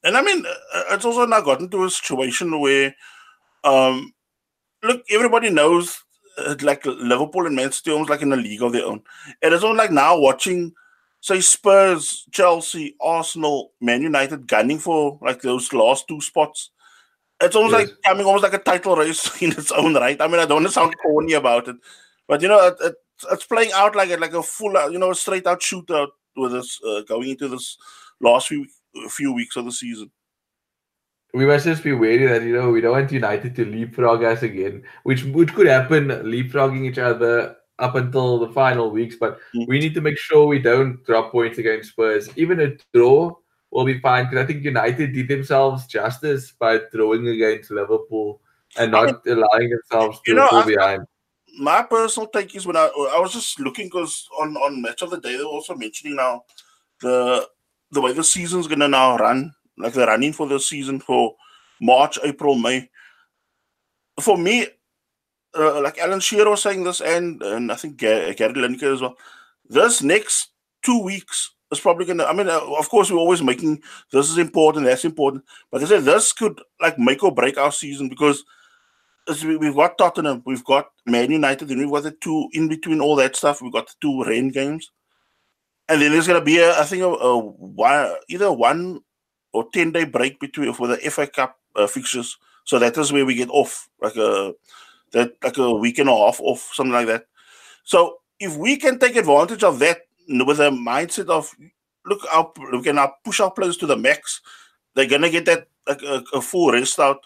And 0.04 0.18
I 0.18 0.24
mean, 0.24 0.44
uh, 0.44 0.84
it's 0.90 1.06
also 1.06 1.28
now 1.28 1.42
gotten 1.42 1.70
to 1.70 1.84
a 1.84 1.90
situation 1.90 2.60
where, 2.60 2.96
um, 3.64 4.14
look, 4.84 5.04
everybody 5.10 5.50
knows 5.50 6.04
uh, 6.38 6.56
like 6.62 6.86
Liverpool 6.86 7.46
and 7.46 7.56
Man 7.56 7.72
City 7.72 7.92
almost 7.92 8.10
like 8.10 8.22
in 8.22 8.34
a 8.34 8.38
league 8.38 8.62
of 8.62 8.72
their 8.72 8.86
own. 8.86 9.02
And 9.42 9.54
it's 9.54 9.64
almost 9.64 9.80
like 9.80 9.92
now 9.92 10.18
watching, 10.20 10.74
say, 11.22 11.42
Spurs, 11.42 12.28
Chelsea, 12.32 12.96
Arsenal, 13.02 13.72
Man 13.82 14.02
United 14.02 14.48
gunning 14.48 14.80
for 14.80 15.20
like 15.22 15.42
those 15.42 15.74
last 15.74 16.08
two 16.08 16.22
spots. 16.22 16.72
It's 17.40 17.56
almost 17.56 17.78
yes. 17.78 17.90
like 17.90 18.02
coming 18.04 18.26
almost 18.26 18.44
like 18.44 18.54
a 18.54 18.60
title 18.60 18.96
race 18.96 19.42
in 19.42 19.52
its 19.52 19.72
own 19.72 19.96
right. 19.96 20.20
I 20.20 20.28
mean, 20.28 20.40
I 20.40 20.46
don't 20.46 20.64
want 20.64 20.68
to 20.68 20.72
sound 20.72 20.96
corny 21.02 21.34
about 21.34 21.68
it, 21.68 21.76
but 22.28 22.42
you 22.42 22.48
know, 22.48 22.68
it, 22.68 22.76
it, 22.82 22.96
it's 23.32 23.46
playing 23.46 23.72
out 23.74 23.96
like 23.96 24.10
a, 24.10 24.18
like 24.18 24.34
a 24.34 24.44
full, 24.44 24.74
you 24.92 25.00
know, 25.00 25.14
straight 25.14 25.48
out 25.48 25.62
shootout 25.62 26.10
with 26.36 26.54
us 26.54 26.80
uh, 26.88 27.02
going 27.02 27.30
into 27.30 27.48
this 27.48 27.78
last 28.22 28.48
few 28.48 28.66
few 29.10 29.34
weeks 29.34 29.56
of 29.56 29.66
the 29.66 29.72
season. 29.72 30.10
We 31.38 31.46
must 31.46 31.66
just 31.66 31.84
be 31.84 31.94
wary 31.94 32.26
that 32.26 32.44
you 32.44 32.54
know 32.54 32.72
we 32.72 32.82
don't 32.82 32.92
want 32.92 33.12
United 33.12 33.56
to 33.56 33.66
leapfrog 33.66 34.24
us 34.24 34.44
again, 34.44 34.84
which 35.04 35.24
which 35.24 35.54
could 35.54 35.68
happen, 35.68 36.08
leapfrogging 36.08 36.86
each 36.86 36.98
other 36.98 37.56
up 37.80 37.96
until 37.96 38.40
the 38.40 38.50
final 38.54 38.90
weeks. 38.90 39.16
But 39.20 39.38
mm-hmm. 39.56 39.66
we 39.68 39.80
need 39.80 39.94
to 39.94 40.02
make 40.02 40.18
sure 40.18 40.48
we 40.48 40.60
don't 40.60 41.04
drop 41.06 41.32
points 41.32 41.58
against 41.58 41.90
Spurs. 41.90 42.30
Even 42.38 42.60
a 42.60 42.76
draw 42.94 43.36
will 43.72 43.86
be 43.86 44.00
fine 44.00 44.26
because 44.26 44.44
I 44.44 44.48
think 44.48 44.64
United 44.64 45.14
did 45.14 45.28
themselves 45.28 45.88
justice 45.88 46.52
by 46.52 46.80
drawing 46.92 47.28
against 47.28 47.72
Liverpool 47.72 48.42
and 48.78 48.92
not 48.92 49.26
allowing 49.28 49.70
themselves 49.70 50.20
to 50.26 50.34
know, 50.34 50.48
fall 50.48 50.66
behind 50.66 51.06
my 51.58 51.82
personal 51.84 52.28
take 52.28 52.56
is 52.56 52.66
when 52.66 52.78
I 52.78 52.86
I 52.86 53.20
was 53.20 53.34
just 53.34 53.60
looking 53.60 53.88
because 53.88 54.28
on 54.40 54.56
on 54.58 54.82
match 54.82 55.02
of 55.02 55.10
the 55.10 55.20
day 55.20 55.38
they 55.38 55.44
were 55.44 55.50
also 55.50 55.76
mentioning 55.76 56.16
now 56.16 56.44
the 57.02 57.48
the 57.92 58.02
way 58.02 58.14
the 58.14 58.24
season's 58.24 58.68
gonna 58.68 58.88
now 58.88 59.18
run 59.18 59.54
like 59.78 59.94
the 59.94 60.06
running 60.06 60.34
for 60.34 60.48
the 60.48 60.60
season 60.60 61.00
for 61.00 61.36
March, 61.82 62.18
April, 62.24 62.56
May. 62.56 62.90
For 64.20 64.38
me, 64.38 64.68
uh, 65.58 65.82
like 65.82 65.98
Alan 66.00 66.20
Shearer 66.20 66.50
was 66.50 66.62
saying 66.62 66.84
this, 66.84 67.02
and 67.02 67.42
and 67.42 67.72
I 67.72 67.76
think 67.76 67.98
Gary, 67.98 68.34
Gary 68.34 68.54
Lineker 68.54 68.94
as 68.94 69.02
well. 69.02 69.16
this 69.70 70.02
next 70.02 70.50
two 70.84 71.02
weeks 71.02 71.52
is 71.72 71.80
probably 71.80 72.06
going 72.06 72.18
to. 72.20 72.28
I 72.28 72.34
mean, 72.34 72.48
uh, 72.48 72.60
of 72.60 72.90
course, 72.90 73.12
we're 73.12 73.18
always 73.18 73.42
making 73.42 73.82
this 74.12 74.30
is 74.30 74.38
important, 74.38 74.86
that's 74.86 75.06
important, 75.06 75.44
but 75.72 75.80
they 75.80 75.86
said 75.88 76.04
this 76.04 76.34
could 76.34 76.60
like 76.82 76.98
make 76.98 77.24
or 77.24 77.34
break 77.34 77.58
our 77.58 77.72
season 77.72 78.10
because 78.10 78.44
we've 79.44 79.76
got 79.76 79.98
Tottenham, 79.98 80.42
we've 80.46 80.64
got 80.64 80.88
Man 81.06 81.32
United, 81.32 81.70
and 81.70 81.80
we've 81.80 81.92
got 81.92 82.04
the 82.04 82.12
two 82.12 82.48
in 82.54 82.68
between 82.68 83.02
all 83.02 83.16
that 83.18 83.36
stuff. 83.36 83.62
We've 83.62 83.74
got 83.74 83.88
the 83.88 83.94
two 84.02 84.24
Rennes 84.24 84.54
games, 84.54 84.92
and 85.90 86.02
then 86.02 86.12
there's 86.12 86.28
going 86.28 86.40
to 86.40 86.46
be 86.46 86.60
a, 86.60 86.80
I 86.80 86.84
think 86.84 87.04
a, 87.04 87.08
a 87.08 87.38
one, 87.38 88.16
either 88.30 88.52
one 88.52 89.02
or 89.58 89.70
ten 89.74 89.92
day 89.92 90.06
break 90.06 90.40
between 90.40 90.74
for 90.74 90.88
the 90.88 90.98
FA 91.10 91.28
Cup 91.28 91.60
uh, 91.76 91.88
fixtures. 91.88 92.38
So 92.64 92.80
that 92.80 92.98
is 92.98 93.12
where 93.12 93.26
we 93.26 93.36
get 93.36 93.50
off, 93.50 93.90
like 94.02 94.16
a 94.16 94.54
that 95.12 95.34
like 95.44 95.58
a 95.58 95.74
week 95.74 96.00
and 96.00 96.10
a 96.10 96.16
half 96.16 96.40
off, 96.42 96.72
something 96.74 96.94
like 96.94 97.08
that. 97.08 97.26
So 97.84 98.20
if 98.40 98.56
we 98.56 98.78
can 98.78 99.00
take 99.00 99.16
advantage 99.16 99.64
of 99.64 99.80
that 99.80 100.02
with 100.30 100.60
a 100.60 100.70
mindset 100.70 101.30
of 101.30 101.54
look 102.06 102.22
up, 102.34 102.58
we 102.72 102.82
can 102.84 102.96
now 102.96 103.14
push 103.24 103.40
our 103.40 103.52
players 103.52 103.78
to 103.78 103.86
the 103.86 103.98
max. 103.98 104.42
They're 104.94 105.08
gonna 105.08 105.30
get 105.30 105.46
that 105.46 105.68
like 105.88 106.02
a, 106.04 106.24
a 106.34 106.42
full 106.42 106.72
rest 106.72 107.00
out 107.00 107.20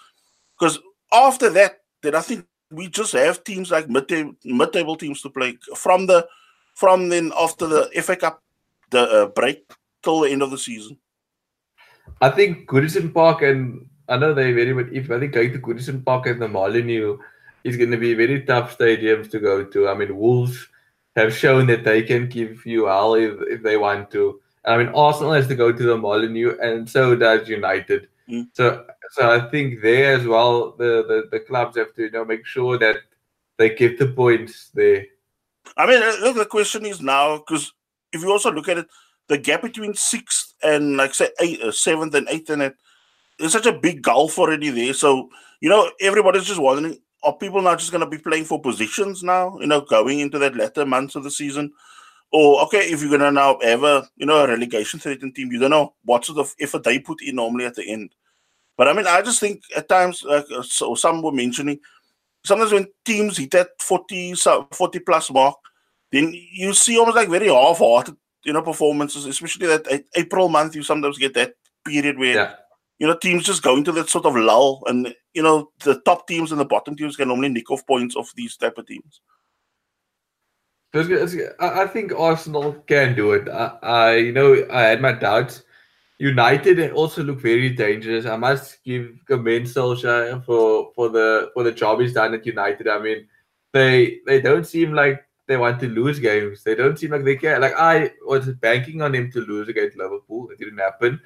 because 0.60 0.80
after 1.12 1.50
that, 1.50 1.80
then 2.02 2.15
I 2.15 2.22
think 2.22 2.46
we 2.72 2.88
just 2.88 3.13
have 3.13 3.44
teams 3.44 3.72
like 3.72 3.89
mid-table, 3.89 4.34
mid-table 4.46 4.96
teams 4.96 5.22
to 5.22 5.30
play 5.30 5.58
from 5.76 6.06
the 6.06 6.28
from 6.76 7.10
then 7.10 7.32
after 7.38 7.67
the 7.67 7.89
FA 8.02 8.15
Cup 8.15 8.44
the 8.91 9.02
uh, 9.02 9.26
break 9.28 9.70
till 10.04 10.22
the 10.22 10.30
end 10.30 10.41
of 10.41 10.52
the 10.52 10.58
season. 10.58 10.98
I 12.19 12.30
think 12.30 12.67
Goodison 12.67 13.13
Park 13.13 13.41
and 13.41 13.88
I 14.10 14.17
know 14.17 14.34
they 14.34 14.52
very 14.52 14.74
but 14.74 14.91
if 14.93 15.10
I 15.10 15.19
think 15.19 15.34
going 15.34 15.54
to 15.54 15.60
Goodison 15.60 16.04
Park 16.04 16.28
and 16.28 16.41
the 16.41 16.47
Molineux 16.47 17.17
is 17.63 17.78
going 17.78 17.91
to 17.91 17.97
be 17.97 18.13
very 18.13 18.41
tough 18.41 18.78
stadiums 18.78 19.30
to 19.32 19.39
go 19.39 19.63
to. 19.63 19.88
I 19.88 19.93
mean, 19.93 20.17
Wolves 20.17 20.67
have 21.15 21.36
shown 21.36 21.67
that 21.67 21.84
they 21.84 22.02
can 22.02 22.28
give 22.28 22.65
you 22.65 22.86
hell 22.86 23.13
if, 23.13 23.39
if 23.47 23.63
they 23.63 23.78
want 23.78 24.12
to. 24.12 24.41
I 24.65 24.78
mean, 24.78 24.88
Arsenal 24.89 25.34
has 25.34 25.47
to 25.47 25.56
go 25.56 25.71
to 25.71 25.84
the 25.84 25.97
Molineux, 25.97 26.58
and 26.62 26.89
so 26.89 27.15
does 27.15 27.47
United. 27.47 28.08
Mm. 28.30 28.47
So, 28.54 28.86
so 29.12 29.30
I 29.30 29.50
think 29.50 29.82
there 29.82 30.13
as 30.13 30.26
well, 30.26 30.71
the, 30.71 31.04
the 31.08 31.28
the 31.32 31.39
clubs 31.39 31.78
have 31.78 31.93
to 31.95 32.04
you 32.04 32.12
know 32.12 32.26
make 32.26 32.45
sure 32.45 32.78
that 32.78 32.97
they 33.58 33.74
get 33.76 33.97
the 33.97 34.08
points 34.08 34.69
there. 34.74 35.06
I 35.78 35.88
mean, 35.88 36.02
uh, 36.02 36.15
look, 36.21 36.36
the 36.36 36.45
question 36.45 36.86
is 36.86 37.02
now 37.02 37.38
because 37.38 37.74
if 38.13 38.21
you 38.21 38.32
also 38.32 38.52
look 38.52 38.69
at 38.69 38.78
it, 38.78 38.88
the 39.28 39.38
gap 39.38 39.63
between 39.63 39.93
sixth 39.95 40.51
and 40.63 40.97
like 40.97 41.13
say 41.13 41.30
eight, 41.39 41.62
uh, 41.62 41.71
seventh 41.71 42.15
and 42.15 42.28
eighth, 42.30 42.50
and 42.50 42.74
there's 43.39 43.52
such 43.52 43.65
a 43.65 43.74
big 43.74 44.02
gulf 44.02 44.38
already 44.38 44.69
there. 44.69 44.93
So 44.93 45.30
you 45.60 45.69
know, 45.69 45.91
everybody's 46.00 46.45
just 46.45 46.62
wondering 46.62 46.97
are 47.24 47.36
people 47.36 47.62
now 47.62 47.76
just 47.76 47.91
going 47.91 48.04
to 48.04 48.10
be 48.10 48.17
playing 48.17 48.45
for 48.45 48.60
positions 48.60 49.24
now, 49.24 49.58
you 49.60 49.67
know, 49.67 49.82
going 49.82 50.19
into 50.19 50.39
that 50.39 50.56
latter 50.56 50.86
months 50.86 51.15
of 51.15 51.24
the 51.24 51.32
season? 51.32 51.71
Or, 52.32 52.62
okay, 52.63 52.89
if 52.89 53.02
you're 53.02 53.10
going 53.10 53.21
to 53.21 53.32
now 53.32 53.60
have 53.62 53.84
a, 53.84 54.10
you 54.15 54.26
know, 54.26 54.43
a 54.43 54.47
relegation 54.47 55.00
threatened 55.00 55.36
team, 55.36 55.52
you 55.52 55.60
don't 55.60 55.71
know 55.71 55.93
what 56.06 56.26
sort 56.26 56.39
of 56.39 56.56
effort 56.60 56.84
they 56.84 57.00
put 57.00 57.21
in 57.21 57.36
normally 57.36 57.65
at 57.65 57.76
the 57.76 57.84
end. 57.84 58.15
But 58.78 58.88
I 58.88 58.93
mean, 58.93 59.06
I 59.06 59.21
just 59.21 59.39
think 59.39 59.62
at 59.76 59.89
times, 59.89 60.24
like 60.24 60.45
uh, 60.50 60.63
so 60.63 60.95
some 60.95 61.21
were 61.21 61.32
mentioning, 61.32 61.80
sometimes 62.43 62.71
when 62.71 62.88
teams 63.06 63.38
hit 63.38 63.52
that 63.52 63.69
40, 63.80 64.36
40 64.36 65.00
plus 65.00 65.30
mark, 65.30 65.58
then 66.12 66.34
you 66.34 66.74
see 66.74 66.97
almost 66.97 67.17
like 67.17 67.30
very 67.30 67.47
half-hearted, 67.47 68.15
you 68.44 68.54
know, 68.54 68.62
performances, 68.62 69.26
especially 69.26 69.68
that 69.68 70.06
April 70.16 70.50
month, 70.50 70.76
you 70.76 70.84
sometimes 70.84 71.18
get 71.18 71.34
that 71.36 71.54
period 71.86 72.18
where 72.18 72.36
yeah 72.36 72.54
you 73.02 73.08
know, 73.08 73.18
teams 73.18 73.44
just 73.44 73.64
go 73.64 73.76
into 73.76 73.92
that 73.94 74.10
sort 74.12 74.28
of 74.28 74.36
lull, 74.36 74.84
and 74.86 75.12
you 75.34 75.42
know, 75.42 75.72
the 75.84 76.00
top 76.02 76.28
teams 76.28 76.52
and 76.52 76.62
the 76.62 76.66
bottom 76.66 76.96
teams 76.96 77.16
can 77.16 77.32
only 77.32 77.50
nick 77.50 77.72
off 77.72 77.86
points 77.88 78.16
off 78.16 78.32
these 78.36 78.56
type 78.56 78.78
of 78.78 78.86
teams. 78.86 79.22
I 81.60 81.88
think 81.88 82.14
Arsenal 82.16 82.74
can 82.86 83.16
do 83.16 83.32
it. 83.32 83.50
I, 83.50 83.78
I, 83.82 84.16
you 84.18 84.32
know, 84.32 84.68
I 84.72 84.82
had 84.84 85.02
my 85.02 85.14
doubts. 85.14 85.64
United 86.20 86.92
also 86.92 87.24
look 87.24 87.40
very 87.40 87.72
dangerous. 87.72 88.28
I 88.28 88.38
must 88.38 88.84
give 88.84 89.10
commend 89.26 89.66
Solskjaer 89.66 90.46
for 90.46 90.92
for 90.94 91.10
the 91.10 91.50
for 91.56 91.64
the 91.64 91.72
job 91.72 92.02
he's 92.02 92.14
done 92.14 92.36
at 92.36 92.46
United. 92.46 92.88
I 92.88 93.00
mean, 93.00 93.28
they 93.74 94.20
they 94.28 94.42
don't 94.42 94.68
seem 94.68 94.94
like 94.94 95.26
they 95.52 95.58
want 95.58 95.80
to 95.82 95.88
lose 95.88 96.20
games. 96.20 96.64
They 96.64 96.76
don't 96.76 96.98
seem 96.98 97.12
like 97.12 97.26
they 97.26 97.36
care. 97.36 97.60
Like 97.60 97.76
I 97.78 98.12
was 98.26 98.48
banking 98.48 99.02
on 99.02 99.14
him 99.14 99.32
to 99.34 99.42
lose 99.42 99.68
against 99.68 99.98
Liverpool. 99.98 100.50
It 100.50 100.58
didn't 100.58 100.80
happen 100.80 101.22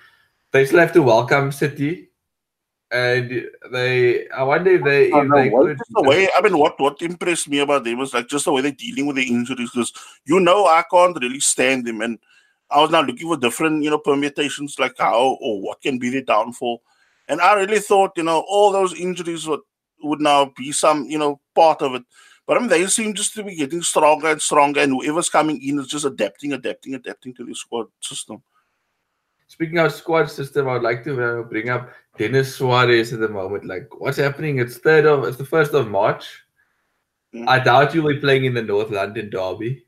they 0.56 0.66
still 0.66 0.80
have 0.80 0.94
to 0.94 1.04
welcome 1.04 1.52
City, 1.52 2.10
and 2.90 3.46
they. 3.72 4.28
I 4.30 4.44
wonder 4.44 4.72
if 4.72 4.84
they. 4.86 5.12
If 5.12 5.32
they 5.32 5.50
could, 5.50 5.78
just 5.78 5.92
the 5.94 6.02
way 6.02 6.30
I 6.36 6.42
mean, 6.42 6.58
what 6.58 6.80
what 6.80 7.02
impressed 7.02 7.50
me 7.50 7.60
about 7.60 7.84
them 7.84 7.98
was 7.98 8.14
like 8.14 8.30
just 8.30 8.46
the 8.46 8.54
way 8.54 8.62
they're 8.62 8.72
dealing 8.72 9.06
with 9.06 9.18
the 9.18 9.24
injuries. 9.24 9.72
Because 9.74 9.92
you 10.26 10.40
know, 10.40 10.66
I 10.66 10.84
can't 10.90 11.18
really 11.22 11.42
stand 11.42 11.86
them, 11.86 12.00
and 12.02 12.18
I 12.72 12.80
was 12.80 12.90
now 12.90 13.02
looking 13.02 13.28
for 13.28 13.36
different 13.36 13.84
you 13.84 13.90
know 13.90 13.98
permutations, 13.98 14.80
like 14.80 14.94
how 14.98 15.38
or 15.42 15.62
what 15.62 15.82
can 15.82 16.00
be 16.00 16.10
the 16.10 16.22
downfall. 16.22 16.82
And 17.28 17.42
I 17.42 17.56
really 17.56 17.80
thought, 17.80 18.12
you 18.16 18.24
know, 18.24 18.46
all 18.48 18.72
those 18.72 18.94
injuries 18.94 19.46
would 19.46 19.62
would 20.04 20.22
now 20.22 20.54
be 20.56 20.72
some, 20.72 21.06
you 21.06 21.18
know, 21.18 21.42
part 21.54 21.82
of 21.82 21.96
it. 21.96 22.04
But 22.48 22.58
I 22.58 22.60
mean, 22.60 22.70
they 22.70 22.86
seem 22.88 23.14
just 23.14 23.34
to 23.34 23.44
be 23.44 23.56
getting 23.56 23.82
stronger 23.82 24.28
and 24.28 24.42
stronger, 24.42 24.82
and 24.82 24.92
whoever's 24.92 25.30
coming 25.30 25.62
in 25.62 25.80
is 25.80 25.88
just 25.88 26.06
adapting, 26.06 26.54
adapting, 26.54 26.94
adapting 26.94 27.34
to 27.36 27.46
the 27.46 27.56
squad 27.56 27.88
system. 28.00 28.42
Speaking 29.48 29.80
of 29.80 29.92
squad 29.92 30.30
system, 30.30 30.68
I 30.68 30.74
would 30.74 30.84
like 30.84 31.04
to 31.06 31.24
uh, 31.24 31.44
bring 31.44 31.70
up 31.70 31.90
Denis 32.18 32.56
Suarez 32.56 33.14
at 33.14 33.20
the 33.20 33.30
moment. 33.30 33.66
Like, 33.66 33.88
what's 34.00 34.18
happening? 34.18 34.60
It's 34.60 34.78
third 34.78 35.06
of 35.06 35.24
it's 35.24 35.38
the 35.38 35.46
first 35.46 35.74
of 35.74 35.88
March. 35.88 36.44
Mm. 37.34 37.48
I 37.48 37.60
doubt 37.60 37.94
you'll 37.94 38.08
be 38.08 38.20
playing 38.20 38.46
in 38.46 38.54
the 38.54 38.62
North 38.62 38.92
London 38.92 39.30
derby. 39.30 39.86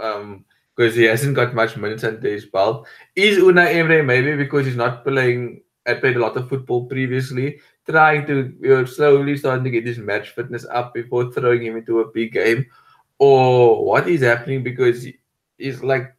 Um, 0.00 0.44
because 0.78 0.94
he 0.94 1.04
hasn't 1.04 1.34
got 1.34 1.56
much 1.56 1.76
minutes 1.76 2.04
under 2.04 2.28
his 2.28 2.46
belt. 2.46 2.86
Is 3.16 3.38
Unai 3.38 3.74
Emery 3.74 4.00
maybe 4.02 4.36
because 4.36 4.64
he's 4.64 4.76
not 4.76 5.04
playing 5.04 5.62
had 5.84 6.00
played 6.00 6.16
a 6.16 6.20
lot 6.20 6.36
of 6.36 6.48
football 6.48 6.86
previously, 6.86 7.58
trying 7.88 8.26
to 8.26 8.54
you 8.60 8.68
know, 8.68 8.84
slowly 8.84 9.36
starting 9.36 9.64
to 9.64 9.70
get 9.70 9.86
his 9.86 9.98
match 9.98 10.30
fitness 10.30 10.66
up 10.70 10.94
before 10.94 11.32
throwing 11.32 11.62
him 11.62 11.76
into 11.76 12.00
a 12.00 12.10
big 12.10 12.32
game? 12.32 12.66
Or 13.18 13.84
what 13.84 14.08
is 14.08 14.22
happening 14.22 14.62
because 14.62 15.06
he's 15.56 15.82
like 15.82 16.14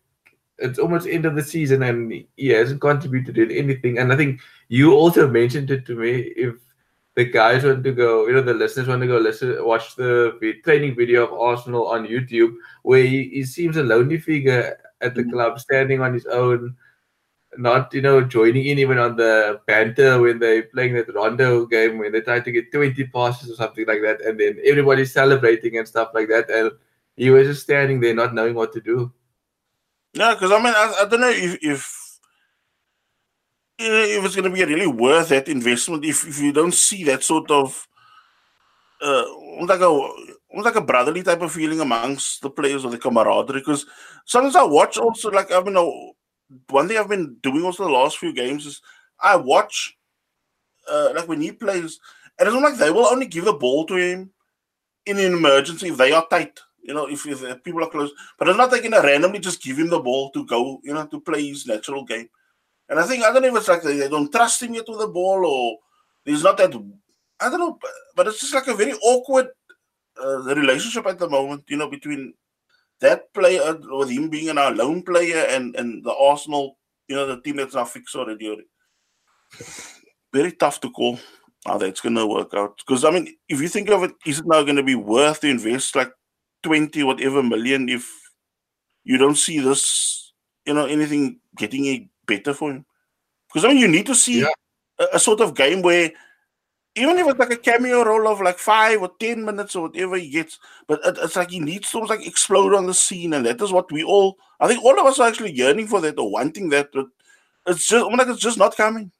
it's 0.61 0.79
almost 0.79 1.07
end 1.07 1.25
of 1.25 1.35
the 1.35 1.43
season 1.43 1.83
and 1.83 2.11
he 2.35 2.47
hasn't 2.49 2.81
contributed 2.81 3.37
in 3.37 3.51
anything. 3.51 3.97
And 3.97 4.11
I 4.11 4.17
think 4.17 4.41
you 4.67 4.93
also 4.93 5.27
mentioned 5.27 5.71
it 5.71 5.85
to 5.87 5.95
me. 5.95 6.33
If 6.35 6.55
the 7.15 7.25
guys 7.25 7.63
want 7.63 7.83
to 7.83 7.91
go, 7.91 8.27
you 8.27 8.33
know, 8.33 8.41
the 8.41 8.53
listeners 8.53 8.87
want 8.87 9.01
to 9.01 9.07
go 9.07 9.17
listen, 9.17 9.63
watch 9.65 9.95
the 9.95 10.37
training 10.63 10.95
video 10.95 11.25
of 11.25 11.33
Arsenal 11.33 11.87
on 11.87 12.07
YouTube, 12.07 12.55
where 12.83 13.03
he, 13.03 13.29
he 13.29 13.43
seems 13.43 13.77
a 13.77 13.83
lonely 13.83 14.19
figure 14.19 14.77
at 15.01 15.15
the 15.15 15.21
mm-hmm. 15.21 15.31
club, 15.31 15.59
standing 15.59 16.01
on 16.01 16.13
his 16.13 16.25
own, 16.25 16.75
not, 17.57 17.93
you 17.93 18.01
know, 18.01 18.21
joining 18.21 18.65
in 18.65 18.79
even 18.79 18.97
on 18.97 19.15
the 19.15 19.59
banter 19.65 20.21
when 20.21 20.39
they're 20.39 20.63
playing 20.63 20.93
that 20.95 21.13
Rondo 21.13 21.65
game, 21.65 21.97
when 21.97 22.11
they 22.11 22.21
try 22.21 22.39
to 22.39 22.51
get 22.51 22.71
20 22.71 23.03
passes 23.07 23.51
or 23.51 23.55
something 23.55 23.85
like 23.87 24.01
that, 24.01 24.21
and 24.21 24.39
then 24.39 24.59
everybody's 24.63 25.11
celebrating 25.11 25.77
and 25.77 25.87
stuff 25.87 26.11
like 26.13 26.27
that. 26.29 26.49
And 26.49 26.71
he 27.15 27.29
was 27.29 27.47
just 27.47 27.63
standing 27.63 27.99
there, 27.99 28.13
not 28.13 28.33
knowing 28.33 28.55
what 28.55 28.71
to 28.73 28.81
do. 28.81 29.11
Yeah, 30.13 30.33
because 30.33 30.51
I 30.51 30.57
mean, 30.57 30.73
I, 30.75 30.95
I 31.01 31.05
don't 31.05 31.21
know 31.21 31.29
if 31.29 31.57
if 31.61 32.09
if 33.79 34.25
it's 34.25 34.35
going 34.35 34.49
to 34.49 34.55
be 34.55 34.65
really 34.65 34.87
worth 34.87 35.29
that 35.29 35.47
investment 35.47 36.03
if, 36.03 36.27
if 36.27 36.39
you 36.39 36.51
don't 36.51 36.73
see 36.73 37.05
that 37.05 37.23
sort 37.23 37.49
of 37.49 37.87
uh, 39.01 39.23
like 39.61 39.79
a 39.79 40.09
like 40.57 40.75
a 40.75 40.81
brotherly 40.81 41.23
type 41.23 41.41
of 41.41 41.51
feeling 41.51 41.79
amongst 41.79 42.41
the 42.41 42.49
players 42.49 42.83
or 42.83 42.91
the 42.91 42.97
camaraderie. 42.97 43.59
Because 43.59 43.85
sometimes 44.25 44.55
I 44.55 44.63
watch 44.63 44.97
also 44.97 45.29
like 45.29 45.51
I 45.51 45.61
mean, 45.61 46.13
one 46.69 46.87
thing 46.87 46.97
I've 46.97 47.09
been 47.09 47.37
doing 47.41 47.63
also 47.63 47.85
the 47.85 47.91
last 47.91 48.17
few 48.17 48.33
games 48.33 48.65
is 48.65 48.81
I 49.19 49.35
watch 49.35 49.97
uh, 50.89 51.13
like 51.15 51.27
when 51.27 51.41
he 51.41 51.51
plays, 51.51 51.99
and 52.37 52.47
it's 52.47 52.55
like 52.55 52.77
they 52.77 52.91
will 52.91 53.05
only 53.05 53.27
give 53.27 53.47
a 53.47 53.53
ball 53.53 53.85
to 53.85 53.95
him 53.95 54.31
in 55.05 55.17
an 55.19 55.33
emergency 55.33 55.89
if 55.89 55.97
they 55.97 56.11
are 56.11 56.25
tight 56.29 56.59
you 56.89 56.93
know, 56.93 57.07
if, 57.07 57.25
if 57.27 57.63
people 57.63 57.83
are 57.83 57.89
close. 57.89 58.11
But 58.37 58.49
it's 58.49 58.57
not 58.57 58.71
like 58.71 58.83
you 58.83 58.89
know 58.89 59.03
randomly 59.03 59.39
just 59.39 59.61
give 59.61 59.77
him 59.77 59.89
the 59.89 59.99
ball 59.99 60.31
to 60.31 60.45
go, 60.45 60.81
you 60.83 60.93
know, 60.93 61.05
to 61.05 61.21
play 61.21 61.47
his 61.47 61.67
natural 61.67 62.03
game. 62.03 62.29
And 62.87 62.99
I 62.99 63.03
think 63.03 63.23
I 63.23 63.31
don't 63.31 63.41
know 63.41 63.49
if 63.49 63.57
it's 63.57 63.67
like 63.67 63.83
they, 63.83 64.09
don't 64.09 64.31
trust 64.31 64.63
him 64.63 64.73
yet 64.73 64.85
with 64.87 64.99
the 64.99 65.07
ball 65.07 65.45
or 65.45 65.77
he's 66.25 66.43
not 66.43 66.57
that. 66.57 66.73
I 67.39 67.49
don't 67.49 67.59
know, 67.59 67.79
but 68.15 68.27
it's 68.27 68.41
just 68.41 68.53
like 68.53 68.67
a 68.67 68.73
very 68.73 68.93
awkward 68.93 69.49
uh, 70.21 70.39
relationship 70.55 71.05
at 71.05 71.19
the 71.19 71.29
moment, 71.29 71.63
you 71.67 71.77
know, 71.77 71.89
between 71.89 72.33
that 73.01 73.33
player 73.33 73.77
with 73.89 74.09
him 74.09 74.29
being 74.29 74.49
an 74.49 74.57
lone 74.77 75.03
player 75.03 75.45
and 75.49 75.75
and 75.75 76.03
the 76.03 76.13
Arsenal, 76.13 76.77
you 77.07 77.15
know, 77.15 77.25
the 77.25 77.41
team 77.41 77.57
that's 77.57 77.75
now 77.75 77.85
fixed 77.85 78.15
already. 78.15 78.67
Very 80.33 80.51
tough 80.51 80.79
to 80.81 80.91
call 80.91 81.19
how 81.65 81.77
that's 81.77 82.01
going 82.01 82.15
to 82.15 82.27
work 82.27 82.53
out. 82.53 82.77
Because 82.77 83.03
I 83.03 83.11
mean, 83.11 83.35
if 83.47 83.61
you 83.61 83.67
think 83.67 83.89
of 83.89 84.03
it, 84.03 84.11
is 84.25 84.39
it 84.39 84.45
now 84.45 84.63
going 84.63 84.75
to 84.75 84.83
be 84.83 84.95
worth 84.95 85.41
to 85.41 85.47
invest 85.47 85.95
like 85.95 86.11
20 86.63 87.03
whatever 87.03 87.41
million 87.41 87.89
if 87.89 88.09
you 89.03 89.17
don't 89.17 89.37
see 89.37 89.59
this, 89.59 90.33
you 90.65 90.73
know, 90.73 90.85
anything 90.85 91.39
getting 91.57 91.85
a 91.85 92.09
better 92.27 92.53
for 92.53 92.71
him. 92.71 92.85
Because 93.47 93.65
I 93.65 93.69
mean, 93.69 93.77
you 93.77 93.87
need 93.87 94.05
to 94.05 94.15
see 94.15 94.41
yeah. 94.41 94.49
a, 94.99 95.05
a, 95.13 95.19
sort 95.19 95.41
of 95.41 95.55
game 95.55 95.81
where 95.81 96.11
even 96.99 97.17
if 97.17 97.27
it's 97.27 97.39
like 97.39 97.51
a 97.51 97.57
cameo 97.57 98.03
role 98.03 98.27
of 98.27 98.41
like 98.41 98.59
five 98.59 99.01
or 99.01 99.11
ten 99.19 99.45
minutes 99.45 99.75
or 99.75 99.87
whatever 99.87 100.17
he 100.17 100.29
gets, 100.29 100.59
but 100.87 100.99
it, 101.05 101.17
it's 101.21 101.35
like 101.35 101.51
he 101.51 101.59
needs 101.59 101.89
to 101.91 101.99
like 101.99 102.25
explode 102.25 102.73
on 102.73 102.85
the 102.85 102.93
scene, 102.93 103.33
and 103.33 103.45
that 103.45 103.61
is 103.61 103.71
what 103.71 103.91
we 103.91 104.03
all, 104.03 104.37
I 104.59 104.67
think, 104.67 104.83
all 104.83 104.99
of 104.99 105.05
us 105.05 105.19
are 105.19 105.27
actually 105.27 105.53
yearning 105.53 105.87
for 105.87 106.01
that 106.01 106.19
or 106.19 106.31
wanting 106.31 106.69
that, 106.69 106.89
but 106.93 107.07
it's 107.67 107.87
just 107.87 108.05
I'm 108.05 108.17
like 108.17 108.27
it's 108.27 108.41
just 108.41 108.57
not 108.57 108.75
coming. 108.75 109.11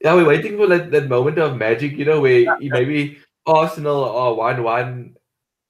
Yeah, 0.00 0.14
we're 0.14 0.26
waiting 0.26 0.56
for 0.56 0.66
that, 0.66 0.90
that 0.90 1.08
moment 1.08 1.38
of 1.38 1.56
magic, 1.56 1.92
you 1.96 2.04
know, 2.04 2.20
where 2.20 2.40
yeah, 2.40 2.56
maybe 2.60 3.18
Arsenal 3.46 4.04
are 4.04 4.34
one 4.34 4.62
one, 4.62 5.16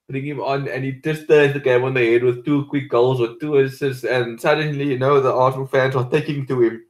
putting 0.09 0.27
him 0.27 0.41
on, 0.41 0.69
and 0.69 0.85
he 0.85 0.93
just 0.93 1.29
turns 1.29 1.53
the 1.53 1.61
game 1.61 1.85
on 1.85 1.95
the 1.95 2.13
head 2.13 2.25
with 2.25 2.45
two 2.45 2.65
quick 2.67 2.91
goals 2.91 3.21
or 3.21 3.37
two 3.41 3.59
assists, 3.59 4.05
and 4.05 4.41
suddenly, 4.41 4.89
you 4.89 4.99
know, 4.99 5.21
the 5.21 5.33
Arsenal 5.33 5.67
fans 5.67 5.95
are 5.95 6.11
taking 6.11 6.47
to 6.47 6.61
him. 6.61 6.85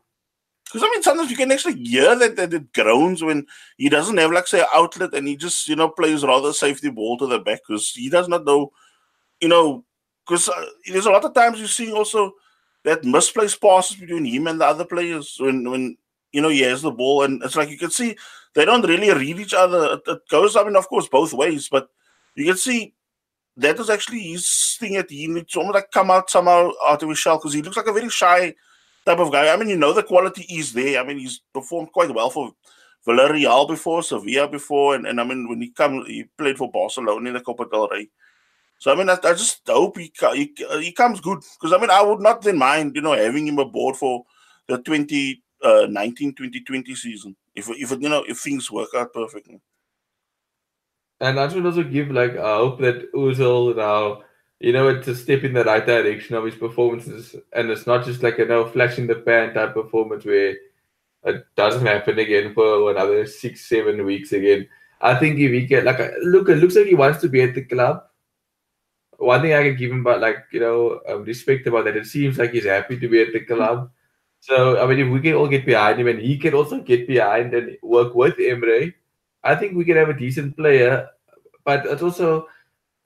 Because 0.66 0.83
I 0.83 0.90
mean, 0.90 1.02
sometimes 1.02 1.31
you 1.31 1.37
can 1.37 1.52
actually 1.52 1.83
hear 1.85 2.16
that, 2.16 2.37
that 2.37 2.52
it 2.52 2.72
groans 2.72 3.22
when 3.22 3.46
he 3.79 3.88
doesn't 3.88 4.16
have 4.16 4.33
like 4.33 4.48
say 4.48 4.64
outlet, 4.74 5.14
and 5.14 5.29
he 5.29 5.37
just 5.37 5.68
you 5.68 5.76
know 5.76 5.88
plays 5.88 6.24
rather 6.24 6.52
safety 6.52 6.90
ball 6.90 7.16
to 7.18 7.26
the 7.26 7.38
back 7.38 7.61
because 7.66 7.90
he 7.92 8.11
does 8.11 8.29
not 8.29 8.44
know, 8.44 8.72
you 9.40 9.48
know, 9.48 9.85
because 10.26 10.48
uh, 10.48 10.66
there's 10.90 11.07
a 11.07 11.11
lot 11.11 11.24
of 11.24 11.35
times 11.35 11.61
you 11.61 11.68
see 11.68 11.92
also 11.92 12.33
that 12.83 13.05
misplaced 13.05 13.61
passes 13.61 13.96
between 13.96 14.24
him 14.24 14.48
and 14.48 14.61
the 14.61 14.66
other 14.66 14.85
players 14.85 15.37
when 15.38 15.70
when 15.70 15.96
you 16.33 16.40
know 16.40 16.48
he 16.48 16.62
has 16.62 16.83
the 16.83 16.90
ball, 16.90 17.22
and 17.22 17.42
it's 17.44 17.57
like 17.57 17.70
you 17.70 17.79
can 17.79 17.90
see 17.90 18.16
they 18.55 18.64
don't 18.64 18.87
really 18.87 19.12
read 19.12 19.38
each 19.38 19.55
other. 19.55 19.94
It, 19.94 20.11
it 20.11 20.29
goes, 20.29 20.57
I 20.57 20.64
mean, 20.64 20.76
of 20.76 20.88
course, 20.88 21.09
both 21.09 21.33
ways, 21.33 21.68
but 21.68 21.88
you 22.35 22.44
can 22.44 22.57
see 22.57 22.92
that 23.57 23.79
is 23.79 23.88
actually 23.88 24.20
his 24.20 24.76
thing 24.81 24.94
that 24.94 25.11
he 25.11 25.29
needs 25.29 25.52
to 25.52 25.61
almost 25.61 25.74
like 25.76 25.90
come 25.92 26.11
out 26.11 26.29
somehow 26.29 26.70
out 26.87 27.02
of 27.02 27.09
his 27.09 27.18
shell 27.18 27.38
because 27.38 27.52
he 27.52 27.62
looks 27.62 27.76
like 27.76 27.87
a 27.87 27.92
very 27.92 28.11
shy 28.11 28.52
type 29.07 29.19
of 29.19 29.33
guy. 29.33 29.53
I 29.53 29.57
mean, 29.57 29.69
you 29.69 29.77
know, 29.77 29.92
the 29.92 30.03
quality 30.03 30.42
is 30.51 30.73
there. 30.73 31.01
I 31.01 31.07
mean, 31.07 31.19
he's 31.19 31.40
performed 31.55 31.92
quite 31.92 32.12
well 32.12 32.31
for 32.31 32.53
Villarreal 33.07 33.69
before, 33.69 34.03
Sevilla 34.03 34.49
before, 34.49 34.97
and, 34.97 35.07
and 35.07 35.21
I 35.21 35.25
mean, 35.25 35.49
when 35.49 35.61
he 35.62 35.71
come, 35.71 36.05
he 36.07 36.25
played 36.37 36.59
for 36.59 36.71
Barcelona 36.71 37.29
in 37.29 37.35
the 37.35 37.40
Copa 37.40 37.66
del 37.71 37.88
Rey. 37.88 38.09
So 38.79 38.92
I 38.92 38.97
mean, 38.97 39.09
I, 39.09 39.14
I 39.14 39.33
just 39.33 39.62
hope 39.66 39.97
he, 39.97 40.12
he 40.35 40.55
he 40.81 40.92
comes 40.92 41.21
good 41.21 41.38
because 41.59 41.73
I 41.73 41.81
mean, 41.81 41.90
I 41.90 42.03
would 42.03 42.21
not 42.21 42.42
then 42.42 42.59
mind 42.59 42.95
you 42.95 43.01
know 43.01 43.12
having 43.12 43.47
him 43.47 43.59
aboard 43.59 43.97
for 43.97 44.25
the 44.66 44.79
2019 44.79 45.40
uh, 45.62 45.87
2020 45.87 46.95
season 46.95 47.37
if 47.55 47.71
if 47.71 47.90
you 47.92 48.09
know 48.09 48.25
if 48.29 48.38
things 48.38 48.71
work 48.71 48.90
out 48.95 49.14
perfectly. 49.14 49.61
And 51.21 51.40
I 51.40 51.49
should 51.49 51.64
also 51.64 51.83
give 51.83 52.11
like 52.11 52.37
I 52.37 52.57
hope 52.57 52.81
that 52.81 53.11
Ozil 53.14 53.77
now 53.77 54.23
you 54.61 54.73
know, 54.73 54.88
it's 54.88 55.09
a 55.09 55.14
step 55.14 55.45
in 55.45 55.53
the 55.53 55.64
right 55.64 55.85
direction 55.85 56.35
of 56.35 56.45
his 56.45 56.55
performances, 56.55 57.37
and 57.53 57.71
it's 57.71 57.87
not 57.87 58.05
just 58.05 58.23
like 58.23 58.38
you 58.38 58.47
know 58.47 58.66
flash 58.66 58.99
in 58.99 59.07
the 59.07 59.16
pan 59.16 59.53
type 59.55 59.75
performance 59.75 60.25
where 60.25 60.57
it 61.25 61.47
doesn't 61.57 61.87
happen 61.87 62.19
again 62.19 62.55
for 62.55 62.90
another 62.90 63.27
six, 63.27 63.69
seven 63.69 64.05
weeks 64.05 64.33
again. 64.33 64.66
I 65.01 65.14
think 65.16 65.38
if 65.38 65.53
he 65.53 65.66
can, 65.66 65.85
like, 65.85 65.99
look, 66.23 66.49
it 66.49 66.57
looks 66.57 66.77
like 66.77 66.87
he 66.87 66.95
wants 66.95 67.21
to 67.21 67.29
be 67.29 67.42
at 67.42 67.55
the 67.55 67.64
club. 67.64 68.05
One 69.19 69.42
thing 69.42 69.53
I 69.53 69.62
can 69.64 69.77
give 69.77 69.90
him, 69.90 70.03
but 70.03 70.21
like 70.21 70.45
you 70.53 70.61
know, 70.61 71.01
um, 71.09 71.25
respect 71.25 71.66
about 71.66 71.85
that, 71.85 71.97
it 71.97 72.07
seems 72.07 72.38
like 72.38 72.53
he's 72.53 72.64
happy 72.64 72.99
to 72.99 73.09
be 73.09 73.21
at 73.23 73.33
the 73.33 73.40
club. 73.40 73.90
So 74.40 74.81
I 74.83 74.87
mean, 74.87 75.01
if 75.01 75.12
we 75.12 75.21
can 75.21 75.35
all 75.35 75.49
get 75.49 75.66
behind 75.66 76.01
him, 76.01 76.09
and 76.09 76.19
he 76.19 76.38
can 76.38 76.55
also 76.55 76.81
get 76.81 77.07
behind 77.07 77.53
and 77.53 77.77
work 77.83 78.14
with 78.14 78.38
Emery, 78.38 78.95
I 79.45 79.55
think 79.55 79.77
we 79.77 79.85
can 79.85 79.97
have 79.97 80.11
a 80.11 80.14
decent 80.14 80.57
player. 80.57 81.09
But 81.64 81.87
it's 81.87 82.03
also 82.03 82.47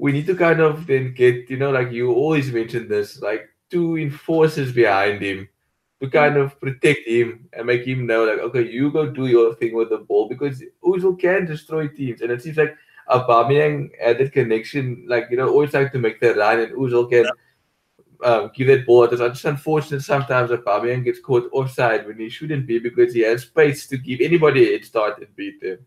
we 0.00 0.12
need 0.12 0.26
to 0.26 0.34
kind 0.34 0.60
of 0.60 0.86
then 0.86 1.12
get, 1.12 1.50
you 1.50 1.58
know, 1.58 1.70
like 1.70 1.92
you 1.92 2.10
always 2.10 2.50
mention 2.50 2.88
this, 2.88 3.20
like 3.20 3.50
two 3.68 3.98
enforcers 3.98 4.72
behind 4.72 5.20
him 5.20 5.46
to 6.00 6.08
kind 6.08 6.38
of 6.38 6.58
protect 6.58 7.06
him 7.06 7.46
and 7.52 7.66
make 7.66 7.84
him 7.86 8.06
know, 8.06 8.24
like, 8.24 8.38
okay, 8.38 8.66
you 8.66 8.90
go 8.90 9.10
do 9.10 9.26
your 9.26 9.54
thing 9.56 9.74
with 9.74 9.90
the 9.90 9.98
ball 9.98 10.26
because 10.26 10.64
Ozil 10.82 11.20
can 11.20 11.44
destroy 11.44 11.86
teams. 11.86 12.22
And 12.22 12.32
it 12.32 12.40
seems 12.40 12.56
like 12.56 12.74
Aubameyang 13.10 13.90
had 14.02 14.16
that 14.16 14.32
connection, 14.32 15.04
like, 15.06 15.26
you 15.30 15.36
know, 15.36 15.50
always 15.50 15.74
like 15.74 15.92
to 15.92 15.98
make 15.98 16.18
that 16.20 16.38
run 16.38 16.60
and 16.60 16.72
Ozil 16.72 17.10
can 17.10 17.26
um, 18.24 18.50
give 18.54 18.68
that 18.68 18.86
ball. 18.86 19.04
It's 19.04 19.18
just 19.18 19.44
unfortunate 19.44 20.00
sometimes 20.00 20.48
that 20.48 20.64
Aubameyang 20.64 21.04
gets 21.04 21.20
caught 21.20 21.50
offside 21.52 22.06
when 22.06 22.18
he 22.18 22.30
shouldn't 22.30 22.66
be 22.66 22.78
because 22.78 23.12
he 23.12 23.20
has 23.20 23.42
space 23.42 23.86
to 23.88 23.98
give 23.98 24.22
anybody 24.22 24.66
a 24.66 24.72
head 24.78 24.86
start 24.86 25.18
and 25.18 25.36
beat 25.36 25.60
them. 25.60 25.84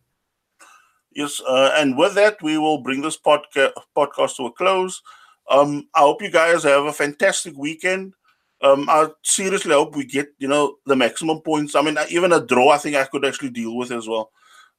Yes, 1.16 1.42
uh, 1.48 1.72
and 1.76 1.98
with 1.98 2.16
that, 2.16 2.42
we 2.42 2.58
will 2.58 2.80
bring 2.80 3.02
this 3.02 3.18
podca- 3.18 3.74
podcast 3.96 4.38
to 4.38 4.48
a 4.48 4.52
close. 4.52 5.02
Um, 5.50 5.88
I 5.94 6.00
hope 6.00 6.22
you 6.22 6.32
guys 6.32 6.64
have 6.64 6.86
a 6.86 6.94
fantastic 6.94 7.56
weekend. 7.58 8.14
Um, 8.62 8.88
I 8.90 9.10
seriously 9.24 9.74
hope 9.74 9.96
we 9.96 10.06
get 10.06 10.30
you 10.40 10.48
know 10.48 10.78
the 10.86 10.96
maximum 10.96 11.42
points. 11.42 11.76
I 11.76 11.82
mean, 11.82 11.98
even 12.10 12.32
a 12.32 12.46
draw, 12.46 12.70
I 12.70 12.78
think 12.78 12.96
I 12.96 13.04
could 13.06 13.26
actually 13.26 13.50
deal 13.50 13.76
with 13.76 13.92
as 13.92 14.08
well. 14.08 14.32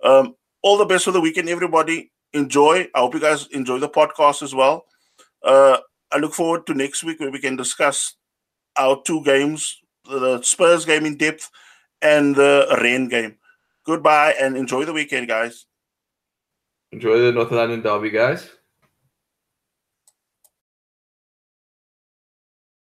Um, 0.03 0.35
all 0.62 0.79
the 0.79 0.87
best 0.87 1.05
for 1.05 1.12
the 1.12 1.20
weekend, 1.20 1.49
everybody. 1.49 2.11
Enjoy. 2.33 2.88
I 2.94 2.99
hope 2.99 3.14
you 3.14 3.20
guys 3.20 3.47
enjoy 3.49 3.79
the 3.79 3.88
podcast 3.88 4.42
as 4.42 4.55
well. 4.55 4.87
Uh, 5.42 5.79
I 6.11 6.18
look 6.18 6.35
forward 6.35 6.66
to 6.66 6.75
next 6.75 7.05
week 7.05 7.20
where 7.20 7.31
we 7.31 7.38
can 7.38 7.57
discuss 7.57 8.14
our 8.77 9.01
two 9.05 9.23
games: 9.23 9.81
the 10.09 10.40
Spurs 10.42 10.85
game 10.85 11.07
in 11.07 11.16
depth 11.16 11.51
and 12.03 12.35
the 12.35 12.77
Rennes 12.81 13.11
game. 13.11 13.37
Goodbye 13.85 14.35
and 14.40 14.57
enjoy 14.57 14.85
the 14.85 14.92
weekend, 14.94 15.29
guys. 15.29 15.66
Enjoy 16.94 17.18
the 17.18 17.33
North 17.33 17.50
London 17.50 17.83
derby, 17.83 18.09
guys. 18.09 18.48